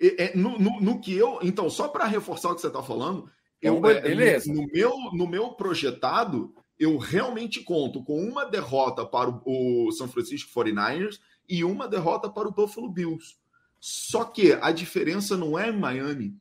[0.00, 1.40] É, no, no, no, que eu.
[1.42, 3.28] Então, só para reforçar o que você está falando,
[3.60, 4.52] eu, é, beleza.
[4.52, 9.92] No, no, meu, no meu projetado, eu realmente conto com uma derrota para o, o
[9.92, 11.18] São Francisco 49ers
[11.48, 13.36] e uma derrota para o Buffalo Bills.
[13.80, 16.36] Só que a diferença não é em Miami,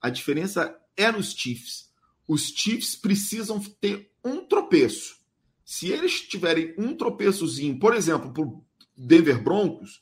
[0.00, 1.90] a diferença é nos Chiefs.
[2.28, 5.15] Os Chiefs precisam ter um tropeço.
[5.66, 8.64] Se eles tiverem um tropeçozinho, por exemplo, para o
[8.96, 10.00] Denver Broncos,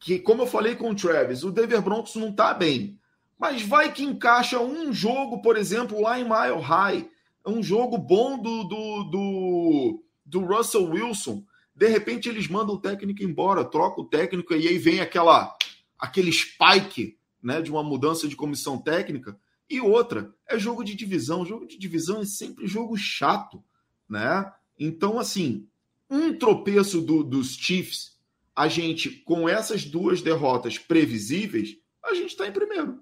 [0.00, 2.98] que como eu falei com o Travis, o Denver Broncos não está bem.
[3.38, 7.10] Mas vai que encaixa um jogo, por exemplo, lá em Mile High,
[7.46, 11.44] um jogo bom do, do, do, do Russell Wilson.
[11.76, 15.54] De repente eles mandam o técnico embora, troca o técnico e aí vem aquela
[15.98, 19.38] aquele spike né, de uma mudança de comissão técnica.
[19.68, 21.44] E outra, é jogo de divisão.
[21.44, 23.62] Jogo de divisão é sempre jogo chato,
[24.08, 24.50] né?
[24.84, 25.68] Então, assim,
[26.10, 28.18] um tropeço do, dos Chiefs,
[28.54, 33.00] a gente, com essas duas derrotas previsíveis, a gente está em primeiro.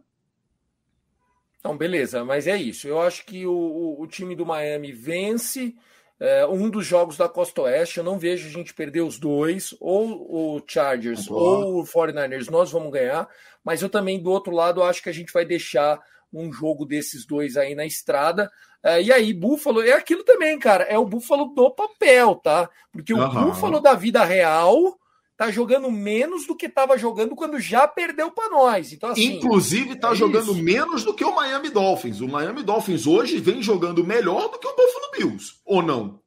[1.59, 2.87] Então, beleza, mas é isso.
[2.87, 5.75] Eu acho que o, o, time do Miami vence.
[6.19, 7.97] é, um dos jogos da Costa Oeste.
[7.97, 12.71] Eu não vejo a gente perder os dois, ou o Chargers ou o 49ers, nós
[12.71, 13.27] vamos ganhar.
[13.65, 15.99] Mas eu também, do outro lado, acho que a gente vai deixar
[16.33, 18.51] um jogo desses dois aí na estrada.
[18.83, 20.85] É, e aí, Buffalo é aquilo também, cara.
[20.85, 22.69] É o Buffalo do papel, tá?
[22.93, 23.47] Porque o uhum.
[23.47, 24.99] Buffalo da vida real
[25.37, 28.93] tá jogando menos do que estava jogando quando já perdeu para nós.
[28.93, 30.63] Então, assim, Inclusive, tá é jogando isso.
[30.63, 32.21] menos do que o Miami Dolphins.
[32.21, 36.21] O Miami Dolphins hoje vem jogando melhor do que o Buffalo Bills, ou não?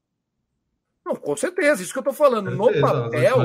[1.06, 2.50] Não, com certeza, isso que eu tô falando.
[2.50, 3.38] no papel,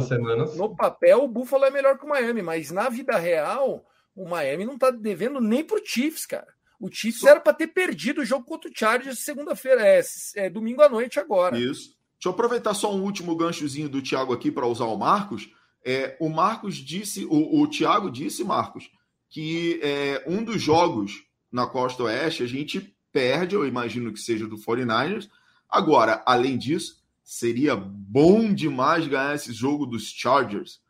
[0.56, 3.84] no papel, o Buffalo é melhor que o Miami, mas na vida real,
[4.18, 6.48] o Miami não tá devendo nem pro Chiefs, cara.
[6.80, 10.00] O Chiefs era para ter perdido o jogo contra o Chargers segunda-feira, é,
[10.36, 11.58] é, domingo à noite agora.
[11.58, 11.96] Isso.
[12.14, 15.48] Deixa eu aproveitar só um último ganchozinho do Thiago aqui para usar o Marcos.
[15.84, 18.90] É, o Marcos disse, o, o Thiago disse, Marcos,
[19.28, 24.46] que é, um dos jogos na Costa Oeste a gente perde, eu imagino que seja
[24.46, 25.28] do 49ers.
[25.68, 30.80] Agora, além disso, seria bom demais ganhar esse jogo dos Chargers,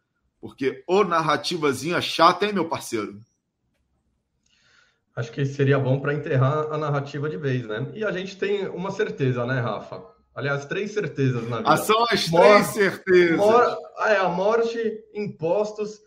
[0.40, 3.20] porque ô narrativazinha chata, hein, meu parceiro?
[5.14, 7.90] Acho que seria bom para enterrar a narrativa de vez, né?
[7.92, 10.00] E a gente tem uma certeza, né, Rafa?
[10.32, 11.68] Aliás, três certezas na vida.
[11.68, 13.36] Ah, são as morte, três certezas.
[13.36, 14.78] Mor é, a morte,
[15.12, 16.00] impostos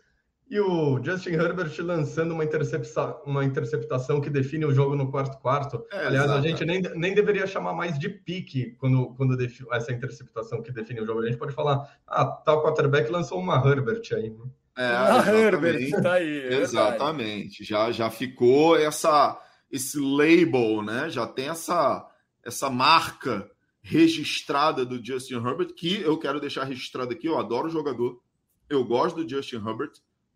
[0.50, 5.40] e o Justin Herbert lançando uma, interceptação, uma interceptação que define o jogo no quarto
[5.40, 5.82] quarto.
[5.90, 6.38] É, Aliás, exato.
[6.38, 9.36] a gente nem, nem deveria chamar mais de pique quando, quando
[9.72, 11.20] essa interceptação que define o jogo.
[11.22, 14.28] A gente pode falar, ah, tal quarterback lançou uma Herbert aí.
[14.28, 14.44] Né?
[14.76, 16.40] É, ah, Herbert, tá aí.
[16.40, 17.64] É exatamente.
[17.64, 19.40] Já, já ficou essa,
[19.70, 21.08] esse label, né?
[21.08, 22.06] Já tem essa,
[22.44, 23.50] essa marca
[23.82, 27.26] registrada do Justin Herbert, que eu quero deixar registrado aqui.
[27.26, 28.20] Eu adoro o jogador,
[28.68, 29.92] eu gosto do Justin Herbert.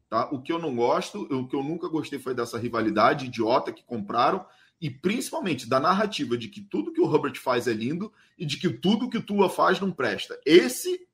[0.09, 0.29] Tá?
[0.31, 3.83] O que eu não gosto, o que eu nunca gostei foi dessa rivalidade idiota que
[3.83, 4.45] compraram
[4.81, 8.57] e principalmente da narrativa de que tudo que o Herbert faz é lindo e de
[8.57, 10.39] que tudo que o Tua faz não presta.
[10.45, 11.07] Esse,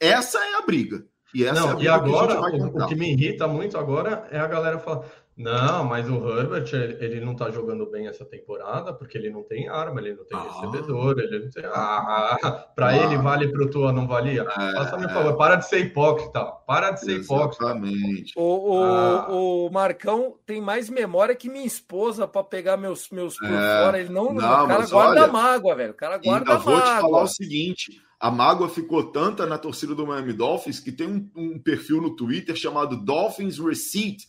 [0.00, 1.06] essa é a briga.
[1.32, 4.26] E, essa não, é a briga e agora, o, o, que me irrita muito agora
[4.30, 5.04] é a galera falar
[5.40, 6.68] não, mas o Herbert,
[7.00, 10.36] ele não tá jogando bem essa temporada porque ele não tem arma, ele não tem
[10.36, 10.42] ah.
[10.42, 11.64] recebedor, ele não tem.
[11.64, 12.96] Ah, para ah.
[12.96, 14.42] ele vale pro Tua, não valia?
[14.42, 17.64] É, Faça me favor, para de ser hipócrita, para de ser hipócrita.
[17.64, 18.34] Exatamente.
[18.36, 19.26] O, o, ah.
[19.30, 23.98] o Marcão tem mais memória que minha esposa para pegar meus, meus por é, fora.
[23.98, 24.34] Ele não.
[24.34, 25.92] não o cara guarda olha, mágoa, velho.
[25.92, 26.74] O cara guarda mágoa.
[26.74, 28.02] vou te falar o seguinte.
[28.20, 32.14] A mágoa ficou tanta na torcida do Miami Dolphins que tem um, um perfil no
[32.14, 34.28] Twitter chamado Dolphins Receipt,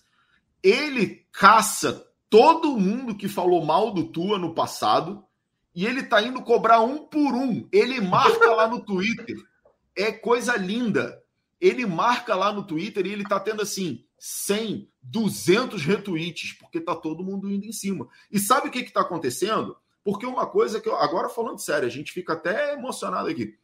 [0.63, 5.23] ele caça todo mundo que falou mal do Tua no passado
[5.73, 7.67] e ele tá indo cobrar um por um.
[7.71, 9.37] Ele marca lá no Twitter.
[9.95, 11.21] É coisa linda.
[11.59, 16.95] Ele marca lá no Twitter e ele tá tendo assim 100, 200 retweets, porque tá
[16.95, 18.07] todo mundo indo em cima.
[18.31, 19.75] E sabe o que que tá acontecendo?
[20.03, 23.55] Porque uma coisa que eu, agora falando sério, a gente fica até emocionado aqui.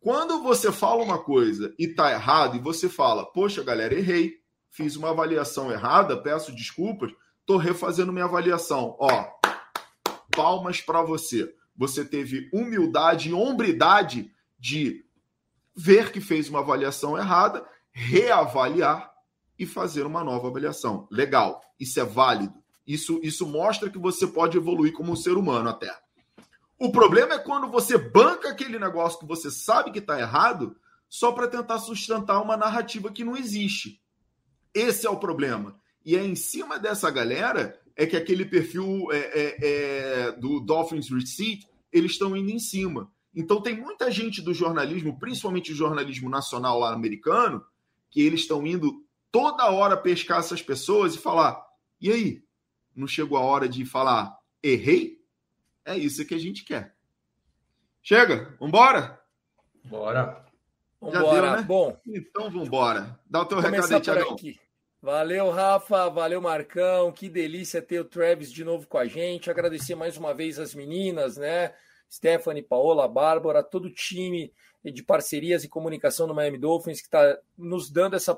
[0.00, 4.43] Quando você fala uma coisa e tá errado e você fala, poxa, galera, errei
[4.74, 8.96] fiz uma avaliação errada, peço desculpas, estou refazendo minha avaliação.
[8.98, 9.26] Ó,
[10.34, 11.54] palmas para você.
[11.76, 15.04] Você teve humildade e hombridade de
[15.76, 19.12] ver que fez uma avaliação errada, reavaliar
[19.56, 21.06] e fazer uma nova avaliação.
[21.08, 22.60] Legal, isso é válido.
[22.84, 25.96] Isso, isso mostra que você pode evoluir como um ser humano até.
[26.76, 30.76] O problema é quando você banca aquele negócio que você sabe que está errado
[31.08, 34.02] só para tentar sustentar uma narrativa que não existe.
[34.74, 35.80] Esse é o problema.
[36.04, 41.08] E é em cima dessa galera é que aquele perfil é, é, é, do Dolphins
[41.08, 43.10] Receipt, eles estão indo em cima.
[43.34, 47.64] Então tem muita gente do jornalismo, principalmente o jornalismo nacional lá americano,
[48.10, 51.64] que eles estão indo toda hora pescar essas pessoas e falar:
[52.00, 52.44] e aí?
[52.94, 55.20] Não chegou a hora de falar, errei?
[55.84, 56.94] É isso que a gente quer.
[58.00, 59.20] Chega, vambora?
[59.84, 60.44] Bora.
[61.02, 61.48] Já vambora.
[61.48, 61.62] Deu, né?
[61.62, 62.00] Bom.
[62.06, 63.18] Então vambora.
[63.28, 64.36] Dá o teu recado aí, Tiagão.
[65.04, 66.08] Valeu, Rafa.
[66.08, 67.12] Valeu, Marcão.
[67.12, 69.50] Que delícia ter o Travis de novo com a gente.
[69.50, 71.74] Agradecer mais uma vez as meninas, né?
[72.10, 74.50] Stephanie, Paola, Bárbara, todo o time
[74.82, 78.34] de parcerias e comunicação do Miami Dolphins que está nos dando essa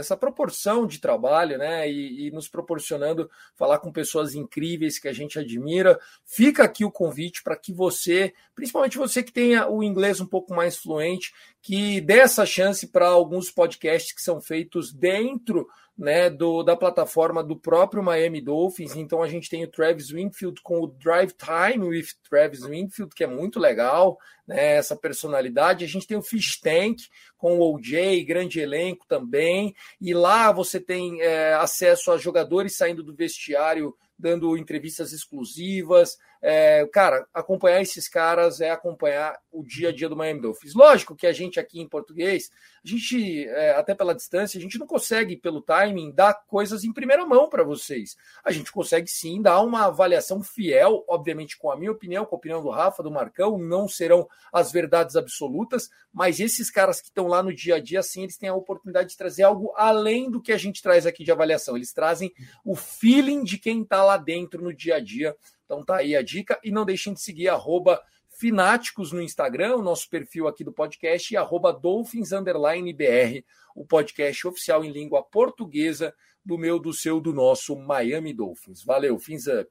[0.00, 1.90] essa proporção de trabalho, né?
[1.90, 5.98] E, e, nos proporcionando falar com pessoas incríveis que a gente admira.
[6.24, 10.54] Fica aqui o convite para que você, principalmente você que tenha o inglês um pouco
[10.54, 11.32] mais fluente,
[11.62, 15.66] que dê essa chance para alguns podcasts que são feitos dentro
[15.96, 18.94] né, do, da plataforma do próprio Miami Dolphins.
[18.96, 23.24] Então a gente tem o Travis Winfield com o Drive Time with Travis Winfield, que
[23.24, 25.84] é muito legal, né, essa personalidade.
[25.84, 26.98] A gente tem o Fish Tank
[27.38, 29.74] com o OJ, grande elenco também.
[30.00, 36.16] E lá você tem é, acesso a jogadores saindo do vestiário dando entrevistas exclusivas,
[36.48, 40.74] É, cara, acompanhar esses caras é acompanhar o dia a dia do Miami Dolphins.
[40.74, 42.52] Lógico que a gente aqui em português,
[42.84, 46.92] a gente, é, até pela distância, a gente não consegue, pelo timing, dar coisas em
[46.92, 48.16] primeira mão para vocês.
[48.44, 52.38] A gente consegue sim dar uma avaliação fiel, obviamente com a minha opinião, com a
[52.38, 57.26] opinião do Rafa, do Marcão, não serão as verdades absolutas, mas esses caras que estão
[57.26, 60.40] lá no dia a dia, sim, eles têm a oportunidade de trazer algo além do
[60.40, 61.74] que a gente traz aqui de avaliação.
[61.74, 62.32] Eles trazem
[62.64, 65.34] o feeling de quem está lá dentro no dia a dia
[65.66, 66.58] então tá aí a dica.
[66.64, 68.00] E não deixem de seguir arroba
[68.38, 73.44] Fináticos no Instagram, o nosso perfil aqui do podcast, e arroba Dolphins BR,
[73.74, 76.14] o podcast oficial em língua portuguesa
[76.44, 78.84] do meu, do seu, do nosso Miami Dolphins.
[78.84, 79.70] Valeu, fins up.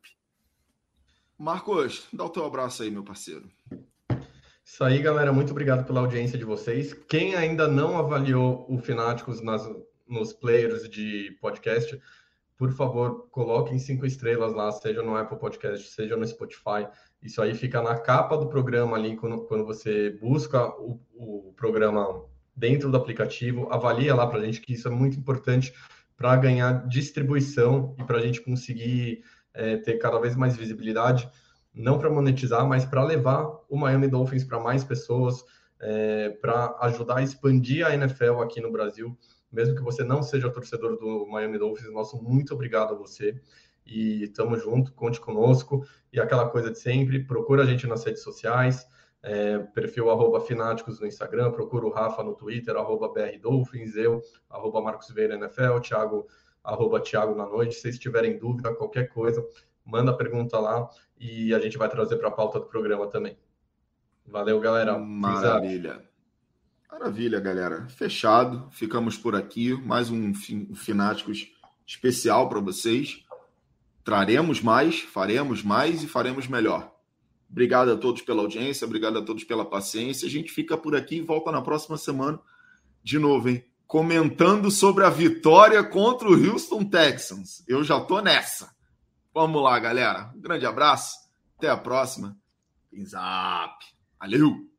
[1.37, 3.49] Marcos, dá o teu abraço aí, meu parceiro.
[4.63, 5.31] Isso aí, galera.
[5.31, 6.93] Muito obrigado pela audiência de vocês.
[7.07, 9.63] Quem ainda não avaliou o Fináticos nas,
[10.07, 12.01] nos players de podcast,
[12.57, 16.87] por favor, coloquem cinco estrelas lá, seja no Apple Podcast, seja no Spotify.
[17.21, 22.23] Isso aí fica na capa do programa ali, quando, quando você busca o, o programa
[22.55, 23.67] dentro do aplicativo.
[23.71, 25.73] Avalia lá para a gente, que isso é muito importante
[26.15, 29.21] para ganhar distribuição e para a gente conseguir
[29.53, 31.29] é, ter cada vez mais visibilidade,
[31.73, 35.43] não para monetizar, mas para levar o Miami Dolphins para mais pessoas,
[35.81, 39.17] é, para ajudar a expandir a NFL aqui no Brasil
[39.55, 43.39] mesmo que você não seja torcedor do Miami Dolphins, nosso muito obrigado a você.
[43.85, 45.85] E tamo junto, conte conosco.
[46.11, 48.85] E aquela coisa de sempre, procura a gente nas redes sociais,
[49.23, 54.21] é, perfil arroba Fináticos no Instagram, procura o Rafa no Twitter, arroba BR Dolphins, eu,
[54.49, 56.27] arroba Marcos Veira NFL, Thiago,
[56.63, 57.75] arroba Thiago na noite.
[57.75, 59.45] Se vocês tiverem dúvida, qualquer coisa,
[59.83, 63.37] manda a pergunta lá e a gente vai trazer para a pauta do programa também.
[64.25, 64.97] Valeu, galera.
[64.97, 66.14] Maravilha.
[66.97, 67.89] Maravilha, galera.
[67.89, 68.69] Fechado.
[68.71, 69.73] Ficamos por aqui.
[69.73, 71.51] Mais um Fináticos
[71.85, 73.21] especial para vocês.
[74.01, 76.89] Traremos mais, faremos mais e faremos melhor.
[77.49, 80.25] Obrigado a todos pela audiência, obrigado a todos pela paciência.
[80.25, 82.39] A gente fica por aqui e volta na próxima semana
[83.03, 83.65] de novo, hein?
[83.85, 87.61] Comentando sobre a vitória contra o Houston Texans.
[87.67, 88.73] Eu já tô nessa.
[89.33, 90.31] Vamos lá, galera.
[90.33, 91.17] Um grande abraço.
[91.57, 92.37] Até a próxima.
[93.05, 93.83] Zap.
[94.17, 94.74] Valeu!